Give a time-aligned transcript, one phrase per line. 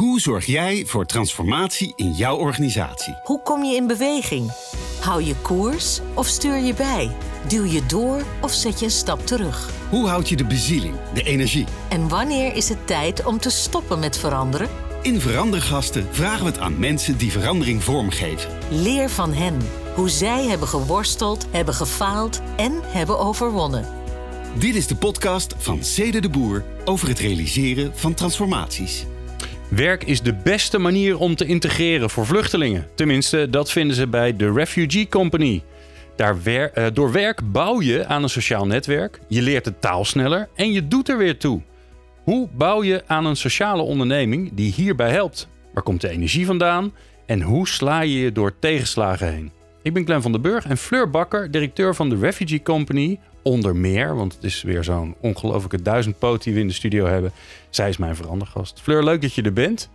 [0.00, 3.14] Hoe zorg jij voor transformatie in jouw organisatie?
[3.22, 4.52] Hoe kom je in beweging?
[5.00, 7.10] Hou je koers of stuur je bij?
[7.48, 9.70] Duw je door of zet je een stap terug?
[9.90, 11.64] Hoe houd je de bezieling, de energie?
[11.88, 14.68] En wanneer is het tijd om te stoppen met veranderen?
[15.02, 18.50] In Verandergasten vragen we het aan mensen die verandering vormgeven.
[18.70, 19.56] Leer van hen
[19.94, 23.86] hoe zij hebben geworsteld, hebben gefaald en hebben overwonnen.
[24.58, 29.06] Dit is de podcast van Cede de Boer over het realiseren van transformaties.
[29.70, 32.86] Werk is de beste manier om te integreren voor vluchtelingen.
[32.94, 35.62] Tenminste, dat vinden ze bij de Refugee Company.
[36.16, 40.48] Daar uh, door werk bouw je aan een sociaal netwerk, je leert de taal sneller
[40.54, 41.60] en je doet er weer toe.
[42.22, 45.48] Hoe bouw je aan een sociale onderneming die hierbij helpt?
[45.74, 46.92] Waar komt de energie vandaan?
[47.26, 49.52] En hoe sla je je door tegenslagen heen?
[49.82, 53.18] Ik ben Glenn van den Burg en Fleur Bakker, directeur van de Refugee Company.
[53.42, 57.32] Onder meer, want het is weer zo'n ongelofelijke duizendpoot die we in de studio hebben.
[57.70, 58.80] Zij is mijn verandergast.
[58.80, 59.90] Fleur, leuk dat je er bent.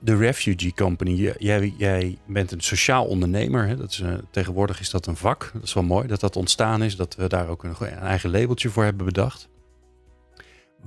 [0.00, 3.66] De Refugee Company, jij, jij bent een sociaal ondernemer.
[3.66, 3.76] Hè?
[3.76, 5.50] Dat is, uh, tegenwoordig is dat een vak.
[5.54, 6.96] Dat is wel mooi dat dat ontstaan is.
[6.96, 9.48] Dat we daar ook een, een eigen labeltje voor hebben bedacht.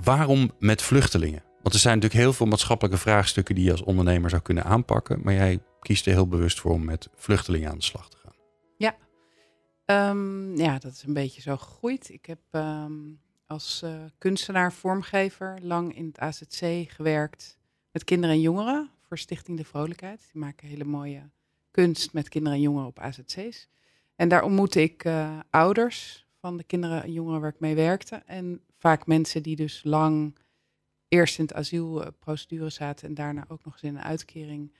[0.03, 1.44] Waarom met vluchtelingen?
[1.61, 5.20] Want er zijn natuurlijk heel veel maatschappelijke vraagstukken die je als ondernemer zou kunnen aanpakken.
[5.23, 8.33] Maar jij kiest er heel bewust voor om met vluchtelingen aan de slag te gaan.
[8.78, 8.95] Ja,
[9.92, 12.09] um, ja dat is een beetje zo gegroeid.
[12.09, 17.58] Ik heb um, als uh, kunstenaar, vormgever lang in het AZC gewerkt
[17.92, 20.30] met kinderen en jongeren voor Stichting de Vrolijkheid.
[20.32, 21.30] Die maken hele mooie
[21.72, 23.67] kunst met kinderen en jongeren op AZC's.
[24.16, 28.16] En daar ontmoette ik uh, ouders van de kinderen en jongeren waar ik mee werkte.
[28.16, 30.38] En vaak mensen die dus lang
[31.08, 34.73] eerst in het asielprocedure zaten en daarna ook nog eens in een uitkering.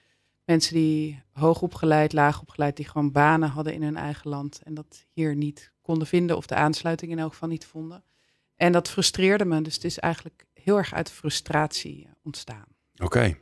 [0.50, 4.74] Mensen die hoog opgeleid, laag opgeleid, die gewoon banen hadden in hun eigen land en
[4.74, 8.04] dat hier niet konden vinden of de aansluiting in elk geval niet vonden.
[8.56, 9.62] En dat frustreerde me.
[9.62, 12.66] Dus het is eigenlijk heel erg uit frustratie ontstaan.
[12.98, 13.38] Oké.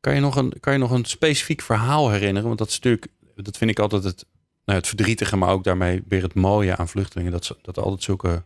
[0.00, 2.46] Kan, je nog een, kan je nog een specifiek verhaal herinneren?
[2.46, 4.26] Want dat is natuurlijk, dat vind ik altijd het,
[4.64, 7.32] nou, het verdrietige, maar ook daarmee weer het mooie aan vluchtelingen.
[7.32, 8.44] Dat, dat er altijd zulke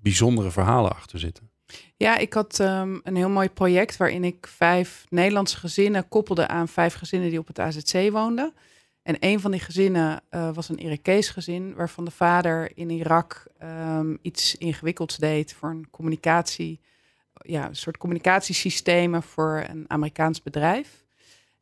[0.00, 1.50] bijzondere verhalen achter zitten.
[1.96, 6.68] Ja, ik had um, een heel mooi project waarin ik vijf Nederlandse gezinnen koppelde aan
[6.68, 8.54] vijf gezinnen die op het AZC woonden.
[9.02, 13.46] En een van die gezinnen uh, was een Irakees gezin, waarvan de vader in Irak
[13.62, 16.80] um, iets ingewikkelds deed voor een communicatie,
[17.32, 21.04] ja, een soort communicatiesystemen voor een Amerikaans bedrijf.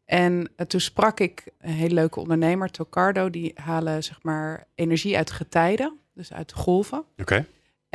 [0.04, 5.16] En uh, toen sprak ik een hele leuke ondernemer, Tocardo, die halen zeg maar energie
[5.16, 6.98] uit getijden, dus uit golven.
[6.98, 7.20] Oké.
[7.20, 7.46] Okay.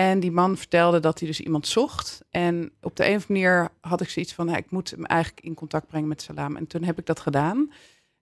[0.01, 2.21] En die man vertelde dat hij dus iemand zocht.
[2.29, 5.45] En op de een of andere manier had ik zoiets van, ik moet hem eigenlijk
[5.45, 6.55] in contact brengen met Salam.
[6.55, 7.71] En toen heb ik dat gedaan.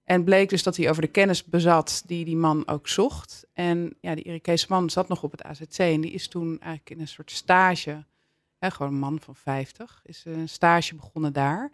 [0.03, 3.45] En bleek dus dat hij over de kennis bezat die die man ook zocht.
[3.53, 6.89] En ja, die Irakese man zat nog op het AZC en die is toen eigenlijk
[6.89, 8.05] in een soort stage,
[8.57, 11.71] hè, gewoon een man van 50, is een stage begonnen daar.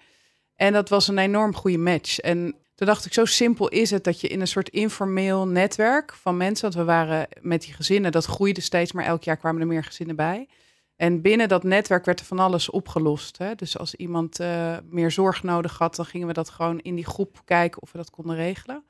[0.55, 2.19] En dat was een enorm goede match.
[2.19, 6.13] En toen dacht ik, zo simpel is het dat je in een soort informeel netwerk
[6.13, 9.61] van mensen, want we waren met die gezinnen, dat groeide steeds, maar elk jaar kwamen
[9.61, 10.47] er meer gezinnen bij.
[10.95, 13.37] En binnen dat netwerk werd er van alles opgelost.
[13.37, 13.55] Hè?
[13.55, 17.05] Dus als iemand uh, meer zorg nodig had, dan gingen we dat gewoon in die
[17.05, 18.83] groep kijken of we dat konden regelen.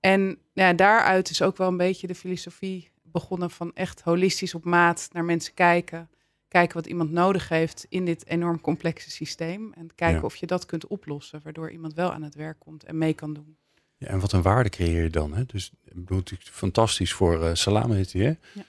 [0.00, 4.64] En ja, daaruit is ook wel een beetje de filosofie begonnen van echt holistisch op
[4.64, 6.10] maat naar mensen kijken.
[6.48, 9.72] Kijken wat iemand nodig heeft in dit enorm complexe systeem.
[9.72, 10.24] En kijken ja.
[10.24, 13.34] of je dat kunt oplossen, waardoor iemand wel aan het werk komt en mee kan
[13.34, 13.56] doen.
[13.96, 15.34] Ja, en wat een waarde creëer je dan?
[15.34, 15.44] Hè?
[15.44, 15.72] Dus
[16.08, 18.32] het fantastisch voor uh, hè?
[18.52, 18.64] Ja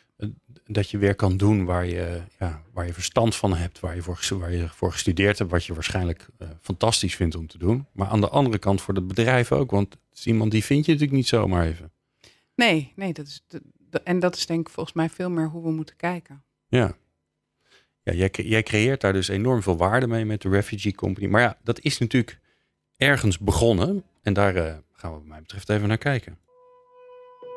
[0.65, 4.01] dat je weer kan doen waar je, ja, waar je verstand van hebt, waar je,
[4.01, 7.87] voor, waar je voor gestudeerd hebt, wat je waarschijnlijk uh, fantastisch vindt om te doen.
[7.91, 10.85] Maar aan de andere kant voor het bedrijf ook, want het is iemand die vind
[10.85, 11.91] je natuurlijk niet zomaar even.
[12.55, 15.47] Nee, nee, dat is, de, de, en dat is denk ik volgens mij veel meer
[15.47, 16.43] hoe we moeten kijken.
[16.67, 16.95] Ja.
[18.09, 21.27] Ja, jij, jij creëert daar dus enorm veel waarde mee met de Refugee Company.
[21.27, 22.39] Maar ja, dat is natuurlijk
[22.97, 24.03] ergens begonnen.
[24.21, 26.37] En daar uh, gaan we wat mij betreft even naar kijken.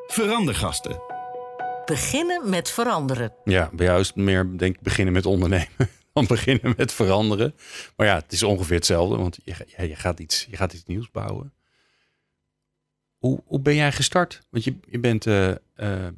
[0.06, 1.00] Verandergasten
[1.84, 3.34] Beginnen met veranderen.
[3.44, 5.68] Ja, bij jou is het meer, denk ik, beginnen met ondernemen
[6.12, 7.54] dan beginnen met veranderen.
[7.96, 9.54] Maar ja, het is ongeveer hetzelfde, want je,
[9.88, 11.52] je, gaat, iets, je gaat iets nieuws bouwen.
[13.18, 14.40] Hoe, hoe ben jij gestart?
[14.50, 15.56] Want je, je bent, uh, uh,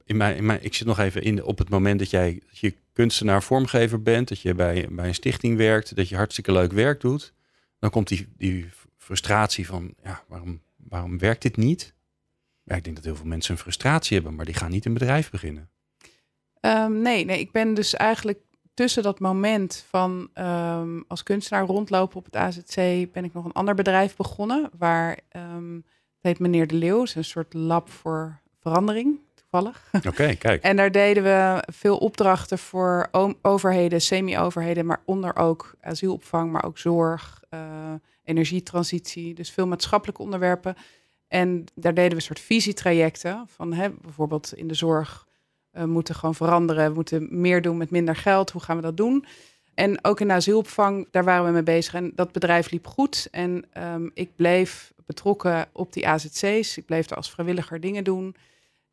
[0.05, 2.59] in mijn, in mijn, ik zit nog even in op het moment dat jij dat
[2.59, 6.73] je kunstenaar, vormgever bent, dat je bij, bij een stichting werkt, dat je hartstikke leuk
[6.73, 7.33] werk doet.
[7.79, 8.69] Dan komt die, die
[8.99, 11.95] frustratie van, ja, waarom, waarom werkt dit niet?
[12.63, 14.93] Ja, ik denk dat heel veel mensen een frustratie hebben, maar die gaan niet een
[14.93, 15.69] bedrijf beginnen.
[16.61, 18.39] Um, nee, nee, ik ben dus eigenlijk
[18.75, 22.77] tussen dat moment van um, als kunstenaar rondlopen op het AZC,
[23.13, 24.71] ben ik nog een ander bedrijf begonnen.
[24.79, 29.19] Waar um, het heet Meneer de Leeuw, is een soort lab voor verandering,
[29.61, 29.91] toevallig.
[30.07, 30.63] Oké, kijk.
[30.63, 33.09] en daar deden we veel opdrachten voor
[33.43, 37.43] overheden, semi-overheden, maar onder ook asielopvang, maar ook zorg.
[37.55, 37.61] Uh,
[38.25, 39.35] energietransitie.
[39.35, 40.77] Dus veel maatschappelijke onderwerpen.
[41.29, 45.27] En daar deden we een soort visietrajecten van hè, bijvoorbeeld in de zorg.
[45.73, 48.51] Uh, we moeten gewoon veranderen, we moeten meer doen met minder geld.
[48.51, 49.25] Hoe gaan we dat doen?
[49.75, 51.95] En ook in de asielopvang, daar waren we mee bezig.
[51.95, 53.29] En dat bedrijf liep goed.
[53.31, 56.77] En um, ik bleef betrokken op die AZC's.
[56.77, 58.37] Ik bleef er als vrijwilliger dingen doen.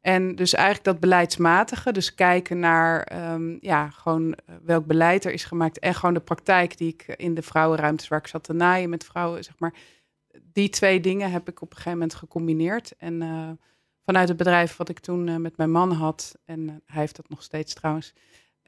[0.01, 5.31] En dus eigenlijk dat beleidsmatige, dus kijken naar um, ja, gewoon eh, welk beleid er
[5.31, 8.53] is gemaakt en gewoon de praktijk die ik in de vrouwenruimtes waar ik zat te
[8.53, 9.73] naaien met vrouwen, zeg maar.
[10.53, 12.93] Die twee dingen heb ik op een gegeven moment gecombineerd.
[12.97, 13.49] En uh,
[14.05, 17.29] vanuit het bedrijf wat ik toen uh, met mijn man had, en hij heeft dat
[17.29, 18.13] nog steeds trouwens,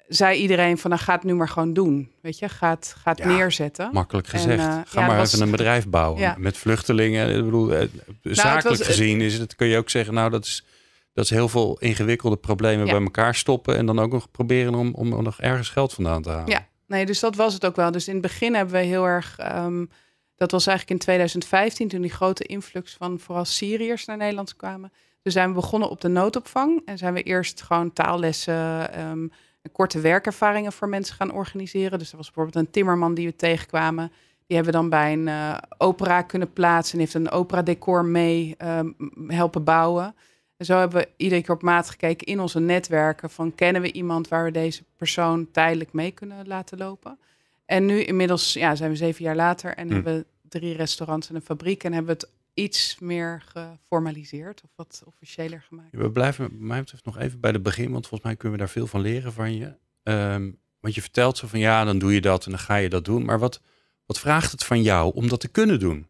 [0.07, 2.11] zei iedereen van, nou ga het nu maar gewoon doen.
[2.21, 3.89] Weet je, ga het, ga het ja, neerzetten.
[3.93, 4.63] Makkelijk gezegd.
[4.63, 6.35] En, uh, ga ja, maar was, even een bedrijf bouwen ja.
[6.37, 7.37] met vluchtelingen.
[7.37, 7.89] Ik bedoel, nou,
[8.21, 10.65] zakelijk was, gezien is het, kun je ook zeggen, nou dat is
[11.13, 13.77] dat is heel veel ingewikkelde problemen bij elkaar stoppen.
[13.77, 16.49] En dan ook nog proberen om, om nog ergens geld vandaan te halen.
[16.49, 17.91] Ja, nee, dus dat was het ook wel.
[17.91, 19.37] Dus in het begin hebben we heel erg.
[19.55, 19.89] Um,
[20.35, 24.91] dat was eigenlijk in 2015, toen die grote influx van vooral Syriërs naar Nederland kwamen.
[25.21, 26.81] Toen zijn we begonnen op de noodopvang.
[26.85, 28.99] En zijn we eerst gewoon taallessen.
[29.09, 29.31] Um,
[29.71, 31.99] korte werkervaringen voor mensen gaan organiseren.
[31.99, 34.11] Dus er was bijvoorbeeld een timmerman die we tegenkwamen.
[34.47, 36.93] Die hebben we dan bij een uh, opera kunnen plaatsen.
[36.93, 38.95] En heeft een opera decor mee um,
[39.27, 40.15] helpen bouwen.
[40.57, 43.91] En zo hebben we iedere keer op maat gekeken in onze netwerken van kennen we
[43.91, 47.19] iemand waar we deze persoon tijdelijk mee kunnen laten lopen.
[47.65, 49.93] En nu inmiddels ja, zijn we zeven jaar later en hm.
[49.93, 54.69] hebben we drie restaurants en een fabriek en hebben we het iets meer geformaliseerd of
[54.75, 55.89] wat officiëler gemaakt.
[55.91, 58.73] we blijven, mij betreft, nog even bij het begin, want volgens mij kunnen we daar
[58.73, 59.75] veel van leren van je.
[60.03, 62.89] Um, want je vertelt zo van ja, dan doe je dat en dan ga je
[62.89, 63.25] dat doen.
[63.25, 63.61] Maar wat,
[64.05, 66.07] wat vraagt het van jou om dat te kunnen doen?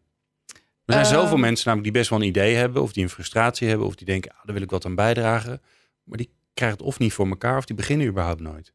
[0.84, 1.40] Er zijn zoveel ehm.
[1.40, 4.06] mensen namelijk die best wel een idee hebben, of die een frustratie hebben, of die
[4.06, 5.62] denken, ah, daar wil ik wat aan bijdragen.
[6.04, 8.72] Maar die krijgen het of niet voor elkaar, of die beginnen überhaupt nooit.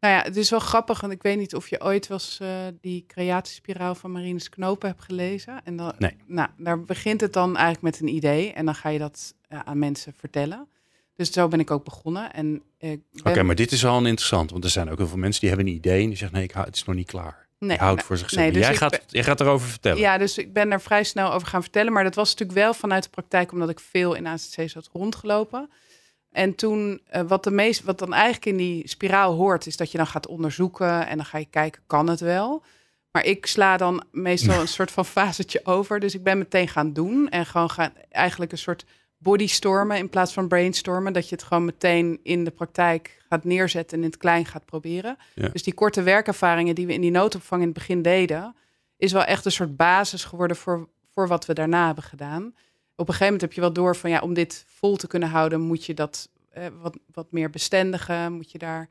[0.00, 2.48] Nou ja, het is wel grappig, want ik weet niet of je ooit was uh,
[2.80, 5.64] die creatiespiraal van Marines Knopen hebt gelezen.
[5.64, 6.16] En dan, nee.
[6.26, 9.58] Nou, daar begint het dan eigenlijk met een idee en dan ga je dat uh,
[9.64, 10.68] aan mensen vertellen.
[11.14, 12.32] Dus zo ben ik ook begonnen.
[12.32, 15.18] En Oké, okay, maar dit is al een interessant, want er zijn ook heel veel
[15.18, 17.43] mensen die hebben een idee en die zeggen, nee, ik het is nog niet klaar.
[17.58, 18.42] Nee, houdt voor zichzelf.
[18.42, 19.98] Nee, dus jij, gaat, ben, jij gaat erover vertellen.
[19.98, 21.92] Ja, dus ik ben er vrij snel over gaan vertellen.
[21.92, 25.70] Maar dat was natuurlijk wel vanuit de praktijk, omdat ik veel in AZC's had rondgelopen.
[26.30, 29.90] En toen, uh, wat, de meest, wat dan eigenlijk in die spiraal hoort, is dat
[29.90, 32.64] je dan gaat onderzoeken en dan ga je kijken, kan het wel?
[33.10, 36.00] Maar ik sla dan meestal een soort van fasetje over.
[36.00, 38.84] Dus ik ben meteen gaan doen en gewoon gaan eigenlijk een soort
[39.24, 41.12] bodystormen in plaats van brainstormen.
[41.12, 44.64] Dat je het gewoon meteen in de praktijk gaat neerzetten en in het klein gaat
[44.64, 45.16] proberen.
[45.52, 48.56] Dus die korte werkervaringen die we in die noodopvang in het begin deden,
[48.96, 52.44] is wel echt een soort basis geworden voor, voor wat we daarna hebben gedaan.
[52.96, 55.28] Op een gegeven moment heb je wel door van ja, om dit vol te kunnen
[55.28, 58.32] houden, moet je dat eh, wat, wat meer bestendigen.
[58.32, 58.88] Moet je daar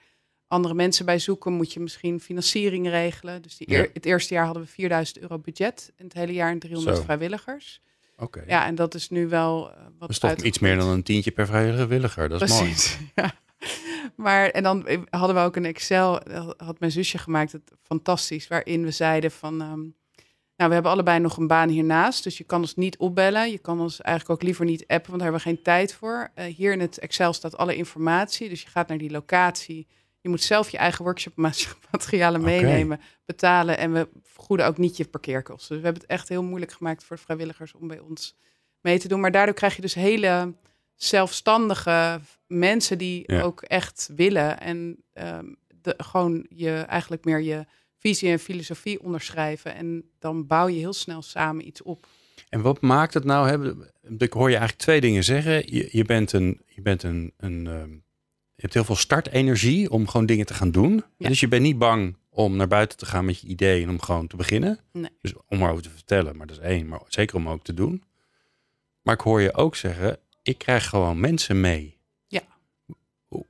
[0.47, 1.53] andere mensen bij zoeken.
[1.53, 3.41] Moet je misschien financiering regelen.
[3.41, 5.91] Dus die het eerste jaar hadden we 4000 euro budget.
[5.95, 7.03] En het hele jaar in 300 Zo.
[7.03, 7.81] vrijwilligers.
[8.23, 8.43] Okay.
[8.47, 9.93] Ja, en dat is nu wel uh, wat.
[9.99, 12.29] Dat is toch iets meer dan een tientje per vrijwilliger.
[12.29, 13.11] Dat is Precies, mooi.
[13.15, 13.41] Ja.
[14.15, 16.21] Maar en dan hadden we ook een Excel,
[16.57, 19.95] had mijn zusje gemaakt, het fantastisch, waarin we zeiden van, um,
[20.55, 23.57] nou, we hebben allebei nog een baan hiernaast, dus je kan ons niet opbellen, je
[23.57, 26.31] kan ons eigenlijk ook liever niet appen, want daar hebben we geen tijd voor.
[26.35, 29.87] Uh, hier in het Excel staat alle informatie, dus je gaat naar die locatie,
[30.23, 32.61] je moet zelf je eigen workshopmaterialen okay.
[32.61, 35.69] meenemen, betalen en we vergoeden ook niet je parkeerkosten.
[35.69, 38.35] Dus we hebben het echt heel moeilijk gemaakt voor vrijwilligers om bij ons
[38.81, 39.19] mee te doen.
[39.19, 40.53] Maar daardoor krijg je dus hele
[40.95, 43.41] zelfstandige mensen die ja.
[43.41, 47.65] ook echt willen en um, de, gewoon je eigenlijk meer je
[47.97, 49.75] visie en filosofie onderschrijven.
[49.75, 52.07] En dan bouw je heel snel samen iets op.
[52.49, 53.49] En wat maakt het nou?
[53.49, 53.73] Hè?
[54.17, 55.73] Ik hoor je eigenlijk twee dingen zeggen.
[55.75, 58.02] Je, je bent een, je bent een, een um, je
[58.63, 61.03] hebt heel veel startenergie om gewoon dingen te gaan doen.
[61.17, 61.27] Ja.
[61.27, 64.01] Dus je bent niet bang om naar buiten te gaan met je ideeën en om
[64.01, 64.79] gewoon te beginnen.
[64.91, 65.09] Nee.
[65.21, 66.87] Dus om erover te vertellen, maar dat is één.
[66.87, 68.03] Maar zeker om ook te doen.
[69.01, 71.97] Maar ik hoor je ook zeggen, ik krijg gewoon mensen mee.
[72.27, 72.41] Ja.
[73.27, 73.45] Hoe,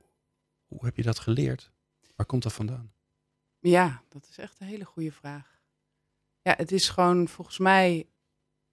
[0.66, 1.70] hoe heb je dat geleerd?
[2.16, 2.92] Waar komt dat vandaan?
[3.60, 5.60] Ja, dat is echt een hele goede vraag.
[6.42, 8.06] Ja, het is gewoon volgens mij.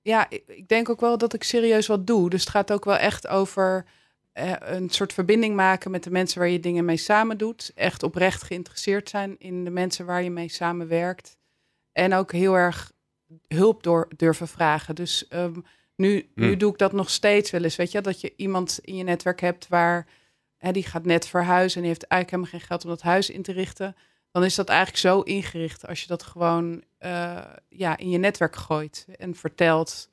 [0.02, 2.30] Ja, ik, ik denk ook wel dat ik serieus wat doe.
[2.30, 3.86] Dus het gaat ook wel echt over
[4.34, 7.72] een soort verbinding maken met de mensen waar je dingen mee samen doet.
[7.76, 11.38] Echt oprecht geïnteresseerd zijn in de mensen waar je mee samenwerkt.
[11.92, 12.92] En ook heel erg
[13.48, 14.96] hulp door durven vragen.
[14.96, 15.64] Dus um,
[15.96, 16.46] nu, mm.
[16.46, 17.76] nu doe ik dat nog steeds wel eens.
[17.76, 20.08] Weet je, dat je iemand in je netwerk hebt waar
[20.58, 23.30] hè, die gaat net verhuizen en die heeft eigenlijk helemaal geen geld om dat huis
[23.30, 23.96] in te richten.
[24.32, 28.56] Dan is dat eigenlijk zo ingericht als je dat gewoon uh, ja, in je netwerk
[28.56, 30.10] gooit en vertelt.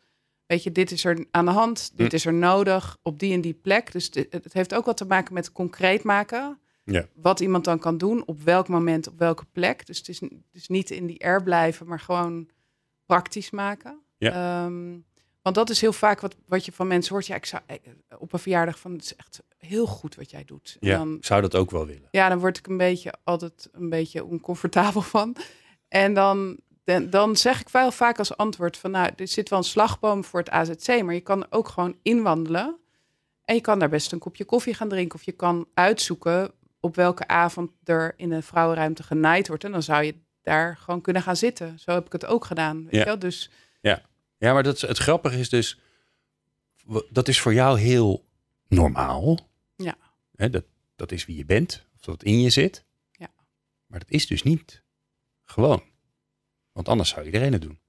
[0.49, 2.15] Weet je, dit is er aan de hand, dit hm.
[2.15, 3.93] is er nodig op die en die plek.
[3.93, 6.59] Dus dit, het heeft ook wat te maken met concreet maken.
[6.85, 7.07] Ja.
[7.15, 9.87] Wat iemand dan kan doen, op welk moment, op welke plek.
[9.87, 12.49] Dus het is, is niet in die air blijven, maar gewoon
[13.07, 14.01] praktisch maken.
[14.19, 14.65] Ja.
[14.65, 14.97] Ehm,
[15.43, 17.27] want dat is heel vaak wat, wat je van mensen hoort.
[17.27, 17.77] Ja, ik zou eh,
[18.19, 20.77] op een verjaardag van het is echt heel goed wat jij doet.
[20.81, 22.09] Ja, dan, ik zou dat ook wel willen.
[22.11, 25.37] ja, dan word ik een beetje altijd een beetje oncomfortabel van.
[25.89, 29.59] En dan, dan, dan zeg ik wel vaak als antwoord van nou, er zit wel
[29.59, 32.77] een slagboom voor het AZC, maar je kan ook gewoon inwandelen.
[33.45, 35.19] En je kan daar best een kopje koffie gaan drinken.
[35.19, 39.65] Of je kan uitzoeken op welke avond er in een vrouwenruimte genaaid wordt.
[39.65, 41.79] En dan zou je daar gewoon kunnen gaan zitten.
[41.79, 42.83] Zo heb ik het ook gedaan.
[42.85, 42.99] Weet Ja.
[42.99, 43.19] je wel?
[43.19, 43.51] Dus
[44.41, 45.81] Ja, maar dat het grappige is dus,
[47.11, 48.25] dat is voor jou heel
[48.69, 49.39] normaal.
[49.77, 49.95] Ja.
[50.33, 50.65] Dat,
[50.97, 52.85] dat is wie je bent, of dat in je zit.
[53.13, 53.29] Ja.
[53.87, 54.83] Maar dat is dus niet
[55.45, 55.83] gewoon.
[56.79, 57.81] Want anders zou iedereen het doen.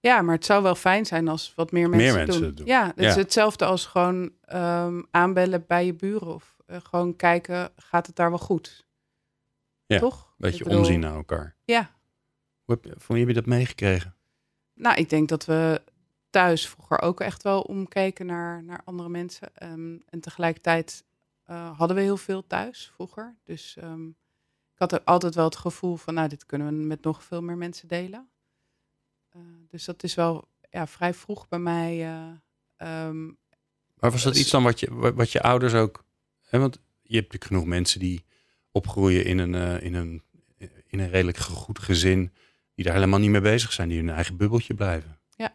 [0.00, 2.48] ja, maar het zou wel fijn zijn als wat meer mensen, Meer mensen doen.
[2.48, 2.66] het doen.
[2.66, 6.34] Ja, het is hetzelfde als gewoon ehm, aanbellen bij je buren.
[6.34, 8.86] Of eh, gewoon kijken, gaat het daar wel goed?
[9.86, 10.24] Ja, Toch?
[10.26, 11.56] Een beetje bedoel, omzien naar elkaar.
[11.64, 11.90] Ja,
[12.64, 14.16] Hoe heb, je- heb je dat meegekregen?
[14.74, 15.82] Nou, ik denk dat we
[16.30, 19.54] thuis vroeger ook echt wel omkeken naar, naar andere mensen.
[19.56, 21.04] Ehm, en tegelijkertijd
[21.44, 23.36] eh, hadden we heel veel thuis vroeger.
[23.44, 24.08] Dus ehm,
[24.80, 27.56] had er altijd wel het gevoel van, nou, dit kunnen we met nog veel meer
[27.56, 28.30] mensen delen.
[29.28, 32.00] Eh, dus dat is wel ja, vrij vroeg bij mij.
[32.02, 32.30] eh,
[32.76, 33.24] ehm,
[33.94, 36.04] Maar was dat Dus- iets dan wat je, wa- wat je ouders ook...
[36.40, 38.24] Hè, want je hebt genoeg mensen die
[38.70, 40.22] opgroeien in een, eh, in, een,
[40.86, 42.32] in een redelijk goed gezin...
[42.74, 45.20] die daar helemaal niet mee bezig zijn, die in hun eigen bubbeltje blijven.
[45.36, 45.54] ja,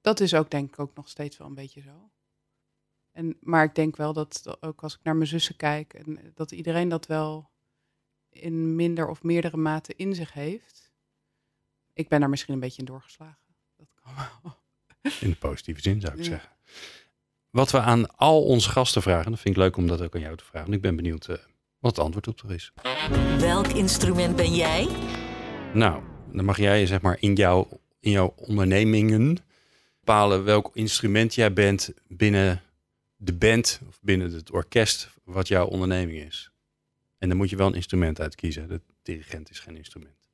[0.00, 2.10] dat is ook denk ik ook nog steeds wel een beetje zo.
[3.10, 6.52] En, maar ik denk wel dat ook als ik naar mijn zussen kijk, en dat
[6.52, 7.50] iedereen dat wel
[8.32, 10.90] in minder of meerdere mate in zich heeft.
[11.92, 13.38] Ik ben daar misschien een beetje in doorgeslagen.
[13.76, 14.12] Dat kan
[14.42, 14.56] wel.
[15.20, 16.24] In de positieve zin zou ik Ja.
[16.24, 16.50] zeggen.
[17.50, 20.20] Wat we aan al onze gasten vragen, dat vind ik leuk om dat ook aan
[20.20, 20.62] jou te vragen.
[20.70, 21.36] want Ik ben benieuwd eh,
[21.78, 22.72] wat het antwoord op er is.
[23.38, 24.88] Welk instrument ben jij?
[25.74, 27.68] Nou, dan mag jij zeg maar in jouw,
[28.00, 29.36] in jouw ondernemingen
[30.00, 32.62] bepalen welk instrument jij bent binnen
[33.16, 36.51] de band of binnen het orkest wat jouw onderneming is.
[37.22, 38.68] En dan moet je wel een instrument uitkiezen.
[38.68, 40.28] De dirigent is geen instrument.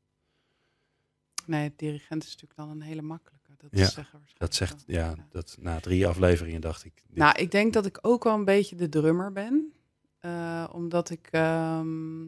[1.47, 3.51] Nee, dirigent is natuurlijk dan een hele makkelijke.
[3.59, 4.97] Dat Ja, zeggen waarschijnlijk Dat zegt, wel.
[4.97, 6.93] ja, dat na drie afleveringen dacht ik.
[7.07, 9.73] dit- Nou, ik denk dat ik ook wel een beetje de drummer ben.
[10.19, 11.29] Eh, omdat ik.
[11.31, 12.25] ehm,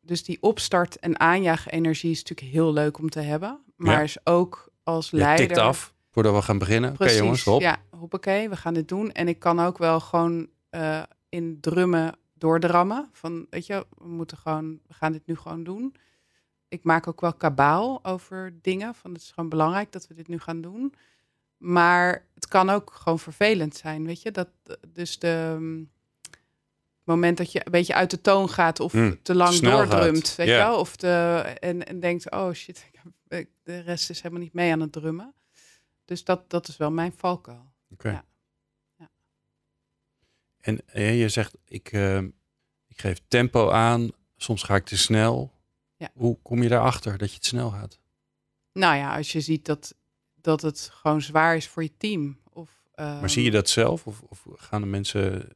[0.00, 3.60] dus die opstart- en aanjaag-energie is natuurlijk heel leuk om te hebben.
[3.76, 4.00] Maar Ja.
[4.02, 5.46] is ook als je leider.
[5.46, 6.92] tikt af voordat we gaan beginnen.
[6.92, 7.60] Oké jongens, hop.
[7.60, 9.12] Ja, hoppakee, we gaan dit doen.
[9.12, 13.08] En ik kan ook wel gewoon eh, in drummen doordrammen.
[13.12, 15.94] Van, weet je, we moeten gewoon, we gaan dit nu gewoon doen.
[16.68, 18.94] Ik maak ook wel kabaal over dingen.
[18.94, 20.94] Van, het is gewoon belangrijk dat we dit nu gaan doen.
[21.56, 24.30] Maar het kan ook gewoon vervelend zijn, weet je.
[24.30, 24.48] Dat,
[24.88, 25.90] dus de mm,
[27.04, 29.90] moment dat je een beetje uit de toon gaat of Mm, te lang gaat.
[29.90, 30.78] doordrumt, weet je wel.
[30.78, 34.52] Of de, en, en denkt, oh shit, ik heb- ik- de rest is helemaal niet
[34.52, 35.34] mee aan het drummen.
[36.04, 37.72] Dus dat, dat is wel mijn valkuil.
[38.12, 38.24] Ja.
[40.62, 40.80] En
[41.16, 42.18] je zegt, ik, eh,
[42.88, 45.52] ik geef tempo aan, soms ga ik te snel.
[45.96, 46.10] Ja.
[46.14, 48.00] Hoe kom je daarachter dat je te snel gaat?
[48.72, 49.94] Nou ja, als je ziet dat,
[50.34, 52.40] dat het gewoon zwaar is voor je team.
[52.52, 54.06] Of, Maar zie je ehm, dat zelf?
[54.06, 55.48] Of, of gaan, de mensen,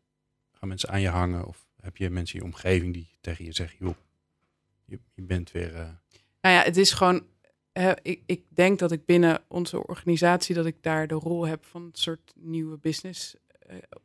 [0.53, 1.47] gaan mensen aan je hangen?
[1.47, 3.95] Of heb je mensen in je omgeving die tegen je zeggen, joh,
[4.85, 5.75] je, je bent weer...
[5.75, 5.89] eh,
[6.41, 7.27] Nou ja, het is gewoon.
[8.03, 11.83] ik, ik denk dat ik binnen onze organisatie dat ik daar de rol heb van
[11.83, 13.35] een soort nieuwe business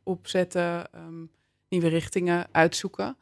[0.02, 1.24] opzetten, ehm,
[1.68, 3.16] nieuwe richtingen uitzoeken.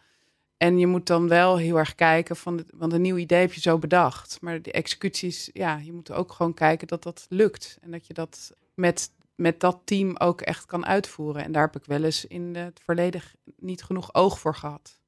[0.57, 3.61] En je moet dan wel heel erg kijken van, want een nieuw idee heb je
[3.61, 7.91] zo bedacht, maar de executies, ja, je moet ook gewoon kijken dat dat lukt en
[7.91, 11.45] dat je dat met met dat team ook echt kan uitvoeren.
[11.45, 13.23] En daar heb ik wel eens in het verleden
[13.57, 15.01] niet genoeg oog voor gehad.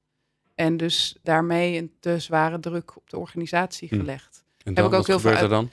[0.54, 3.96] En dus daarmee een te zware druk op de organisatie Hm.
[3.96, 4.44] gelegd.
[4.64, 5.70] en ik dan, ook wat heel veel er dan?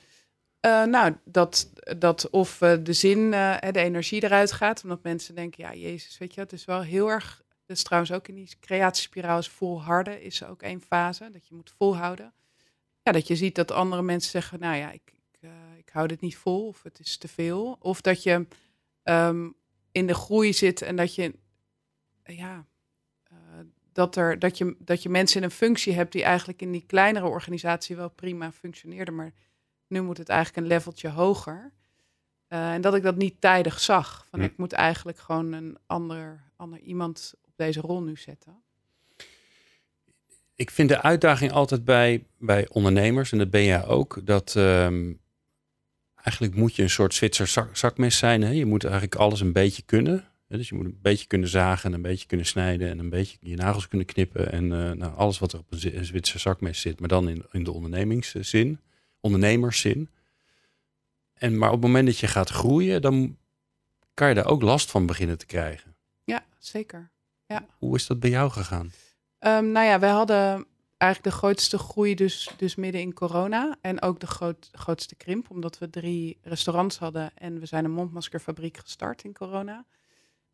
[0.59, 4.83] Eh, nou, dat, dat of eh, de zin, eh, de energie eruit gaat.
[4.83, 7.43] Omdat mensen denken, ja, Jezus, weet je, het is wel heel erg...
[7.65, 11.29] Dat is trouwens ook in die creatiespiraal is volharden is ook één fase.
[11.31, 12.33] Dat je moet volhouden.
[13.03, 16.21] Ja, dat je ziet dat andere mensen zeggen, nou ja, ik, ik, ik hou dit
[16.21, 16.67] niet vol.
[16.67, 17.77] Of het is te veel.
[17.79, 18.47] Of dat je
[19.03, 19.49] ehm,
[19.91, 21.33] in de groei zit en dat je...
[22.23, 22.65] ja,
[23.91, 26.85] dat, er, dat, je, dat je mensen in een functie hebt die eigenlijk in die
[26.85, 29.15] kleinere organisatie wel prima functioneerden.
[29.15, 29.33] Maar
[29.89, 31.71] nu moet het eigenlijk een leveltje hoger.
[32.47, 34.25] Eh, en dat ik dat niet tijdig zag.
[34.29, 34.45] Van Hm.
[34.45, 38.61] ik moet eigenlijk gewoon een ander, ander iemand op deze rol nu zetten.
[40.55, 45.13] Ik vind de uitdaging altijd bij, bij ondernemers, en dat ben jij ook, dat ehm,
[46.15, 48.41] eigenlijk moet je een soort Zwitser zak- zakmes zijn.
[48.41, 48.49] Hè?
[48.49, 50.27] Je moet eigenlijk alles een beetje kunnen.
[50.47, 50.57] Hè?
[50.57, 53.37] Dus je moet een beetje kunnen zagen, en een beetje kunnen snijden en een beetje
[53.41, 54.51] je nagels kunnen knippen.
[54.51, 57.63] En eh, nou, alles wat er op een Zwitser zakmes zit, maar dan in, in
[57.63, 58.79] de ondernemingszin.
[59.19, 60.09] Ondernemerszin.
[61.33, 63.37] En, maar op het moment dat je gaat groeien, dan
[64.13, 65.95] kan je daar ook last van beginnen te krijgen.
[66.23, 67.11] Ja, zeker.
[67.77, 68.91] Hoe is dat bij jou gegaan?
[69.39, 70.65] Ehm, nou ja, wij hadden
[70.97, 73.77] eigenlijk de grootste groei dus, dus midden in corona.
[73.81, 77.31] En ook de groot, grootste krimp, omdat we drie restaurants hadden.
[77.37, 79.85] En we zijn een mondmaskerfabriek gestart in corona.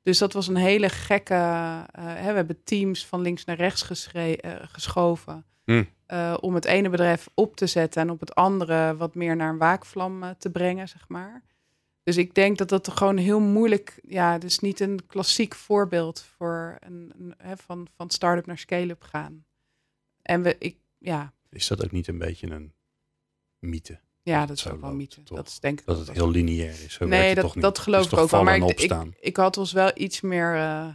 [0.05, 1.33] Dus dat was een hele gekke...
[1.33, 5.45] eh, hè, we hebben teams van links naar rechts geschre- eh, geschoven.
[5.63, 5.89] Hmm.
[6.05, 9.50] eh, om het ene bedrijf op te zetten en op het andere wat meer naar
[9.50, 11.43] een waakvlam te brengen, zeg maar.
[12.03, 14.00] Dus ik denk dat dat gewoon heel moeilijk...
[14.01, 19.01] Ja, is niet een klassiek voorbeeld voor een, een, hè, van, van start-up naar scale-up
[19.01, 19.45] gaan.
[20.21, 22.74] En we, ik, ja, Is dat ook niet een beetje een
[23.59, 24.00] mythe?
[24.25, 25.24] Ja, dat is ook wel loopt mythe.
[25.24, 25.38] toch?
[25.38, 26.94] Dat is denk ik Dat het heel lineair is.
[26.94, 27.63] Zo Nee, dat, toch niet?
[27.63, 28.44] dat geloof ik ook wel.
[28.44, 29.13] Maar en ik, ik, opstaan?
[29.20, 30.55] ik had ons wel iets meer...
[30.55, 30.88] eh,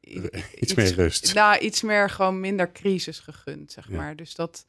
[0.60, 1.34] Iets meer rust.
[1.34, 3.96] Nou, iets meer gewoon minder crisis gegund, zeg Ja.
[3.96, 4.16] maar.
[4.16, 4.66] Dus dat...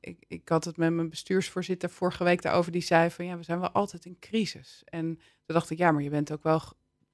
[0.00, 2.72] Ik, ik had het met mijn bestuursvoorzitter vorige week daarover.
[2.72, 4.82] Die zei van, ja, we zijn wel altijd in crisis.
[4.84, 6.62] En toen dacht ik, ja, maar je bent ook wel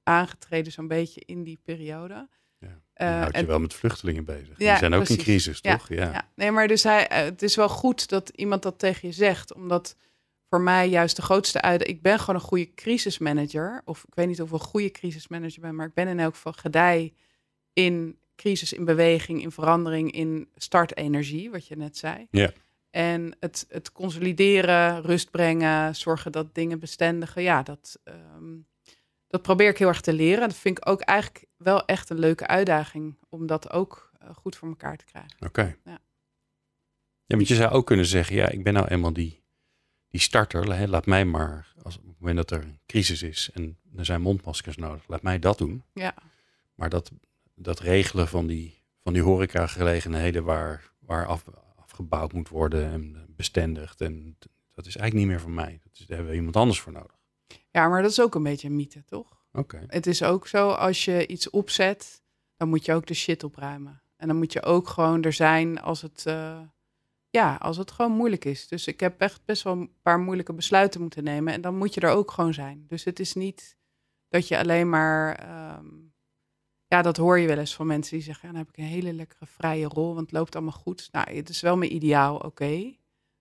[0.03, 2.29] aangetreden zo'n beetje in die periode.
[2.59, 2.81] Ja.
[2.93, 4.57] Eh, Je houdt je en- wel met vluchtelingen bezig.
[4.57, 5.23] Ja, Die zijn ook in precies.
[5.23, 5.89] crisis, Ja, toch?
[5.89, 6.11] Ja.
[6.11, 9.13] Ja, nee, maar dus hij, eh, het is wel goed dat iemand dat tegen je
[9.13, 9.53] zegt.
[9.53, 9.95] Omdat
[10.51, 11.87] voor mij juist de grootste uit.
[11.87, 13.81] Ik ben gewoon een goede crisismanager.
[13.85, 16.33] Of ik weet niet of ik een goede crisismanager ben, maar ik ben in elk
[16.33, 17.13] geval gedij
[17.73, 22.27] in crisis, in beweging, in verandering, in startenergie, wat je net zei.
[22.31, 22.51] Ja.
[22.89, 27.41] En het, het consolideren, rust brengen, zorgen dat dingen bestendigen.
[27.41, 28.57] Ja, dat, ehm,
[29.27, 30.47] dat probeer ik heel erg te leren.
[30.47, 34.55] Dat vind ik ook eigenlijk wel echt een leuke uitdaging om dat ook eh, goed
[34.55, 35.37] voor elkaar te krijgen.
[35.39, 35.75] Oké.
[35.85, 35.99] Ja.
[37.25, 39.40] Ja, want je zou ook kunnen zeggen, ja, ik ben nou eenmaal die,
[40.11, 40.75] die starter.
[40.75, 44.05] Hè, laat mij maar, als, op het moment dat er een crisis is en er
[44.05, 45.83] zijn mondmaskers nodig, laat mij dat doen.
[45.93, 46.13] Ja,
[46.75, 47.11] Maar dat,
[47.55, 51.43] dat regelen van die, van die horecagelegenheden waar, waar af,
[51.75, 54.01] afgebouwd moet worden en bestendigd.
[54.01, 54.37] En
[54.73, 55.79] dat is eigenlijk niet meer van mij.
[55.83, 57.19] Dat is, daar hebben we iemand anders voor nodig.
[57.71, 59.39] ja, maar dat is ook een beetje een mythe, toch?
[59.53, 59.83] Oké.
[59.87, 62.21] Het is ook zo, als je iets opzet,
[62.57, 64.01] dan moet je ook de shit opruimen.
[64.15, 66.59] En dan moet je ook gewoon er zijn als het, eh,
[67.31, 68.67] ja, als het gewoon moeilijk is.
[68.67, 71.53] Dus ik heb echt best wel een paar moeilijke besluiten moeten nemen.
[71.53, 72.85] En dan moet je er ook gewoon zijn.
[72.87, 73.77] Dus het is niet
[74.27, 75.87] dat je alleen maar, ehm,
[76.87, 78.91] ja, dat hoor je wel eens van mensen die zeggen, ja, dan heb ik een
[78.91, 81.09] hele lekkere vrije rol, want het loopt allemaal goed.
[81.11, 82.93] Nou, het is wel mijn ideaal, oké.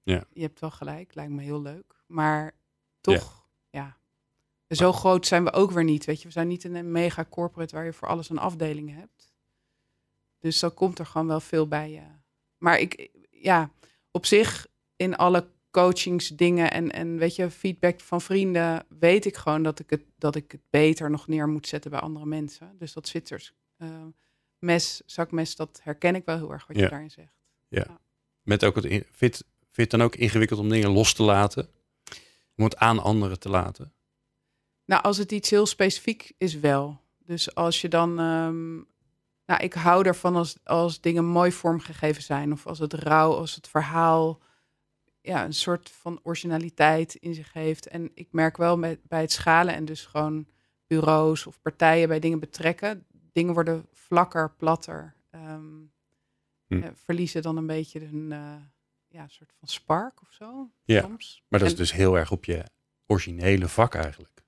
[0.02, 0.24] Ja.
[0.32, 2.04] Je hebt wel gelijk, lijkt me heel leuk.
[2.06, 2.54] Maar
[3.00, 3.98] toch, ja.
[4.68, 6.26] Zo groot zijn we ook weer niet, weet je.
[6.26, 9.32] We zijn niet een mega corporate waar je voor alles een afdeling hebt.
[10.38, 12.02] Dus dan komt er gewoon wel veel bij je.
[12.58, 13.70] Maar ik, ja,
[14.10, 19.62] op zich in alle coachingsdingen en, en weet je, feedback van vrienden, weet ik gewoon
[19.62, 22.74] dat ik het, dat ik het beter nog neer moet zetten bij andere mensen.
[22.78, 23.88] Dus dat Zwitsers eh,
[24.58, 26.82] mes, zakmes, dat herken ik wel heel erg wat Ja.
[26.82, 27.32] je daarin zegt.
[28.42, 29.06] Met ook het, in-
[29.70, 31.68] je het dan ook ingewikkeld om dingen los te laten?
[32.56, 33.92] Om het aan anderen te laten?
[34.84, 37.00] Nou, als het iets heel specifiek is wel.
[37.18, 38.18] Dus als je dan...
[38.18, 38.78] ehm,
[39.50, 42.52] nou, ik hou ervan als, als dingen mooi vormgegeven zijn.
[42.52, 44.40] Of als het rauw, als het verhaal...
[45.22, 47.86] Ja, een soort van originaliteit in zich heeft.
[47.86, 50.46] En ik merk wel met, bij het schalen en dus gewoon
[50.86, 53.06] bureaus of partijen bij dingen betrekken.
[53.32, 55.16] Dingen worden vlakker, platter.
[55.30, 55.64] ehm,
[56.66, 56.82] Hm.
[56.82, 58.54] eh, verliezen dan een beetje hun eh,
[59.08, 60.70] ja, soort van spark of zo.
[60.84, 61.42] Ja, soms.
[61.48, 62.64] Maar dat is dus heel erg op je
[63.06, 64.42] originele vak eigenlijk.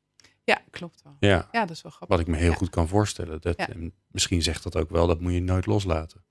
[0.45, 1.17] Ja, klopt wel.
[1.21, 2.17] Ja, Ja, dat is wel grappig.
[2.17, 2.57] wat ik me heel Ja.
[2.57, 3.41] goed kan voorstellen.
[3.41, 3.69] Dat, Ja.
[3.69, 6.25] en misschien zegt dat ook wel, dat moet je nooit loslaten.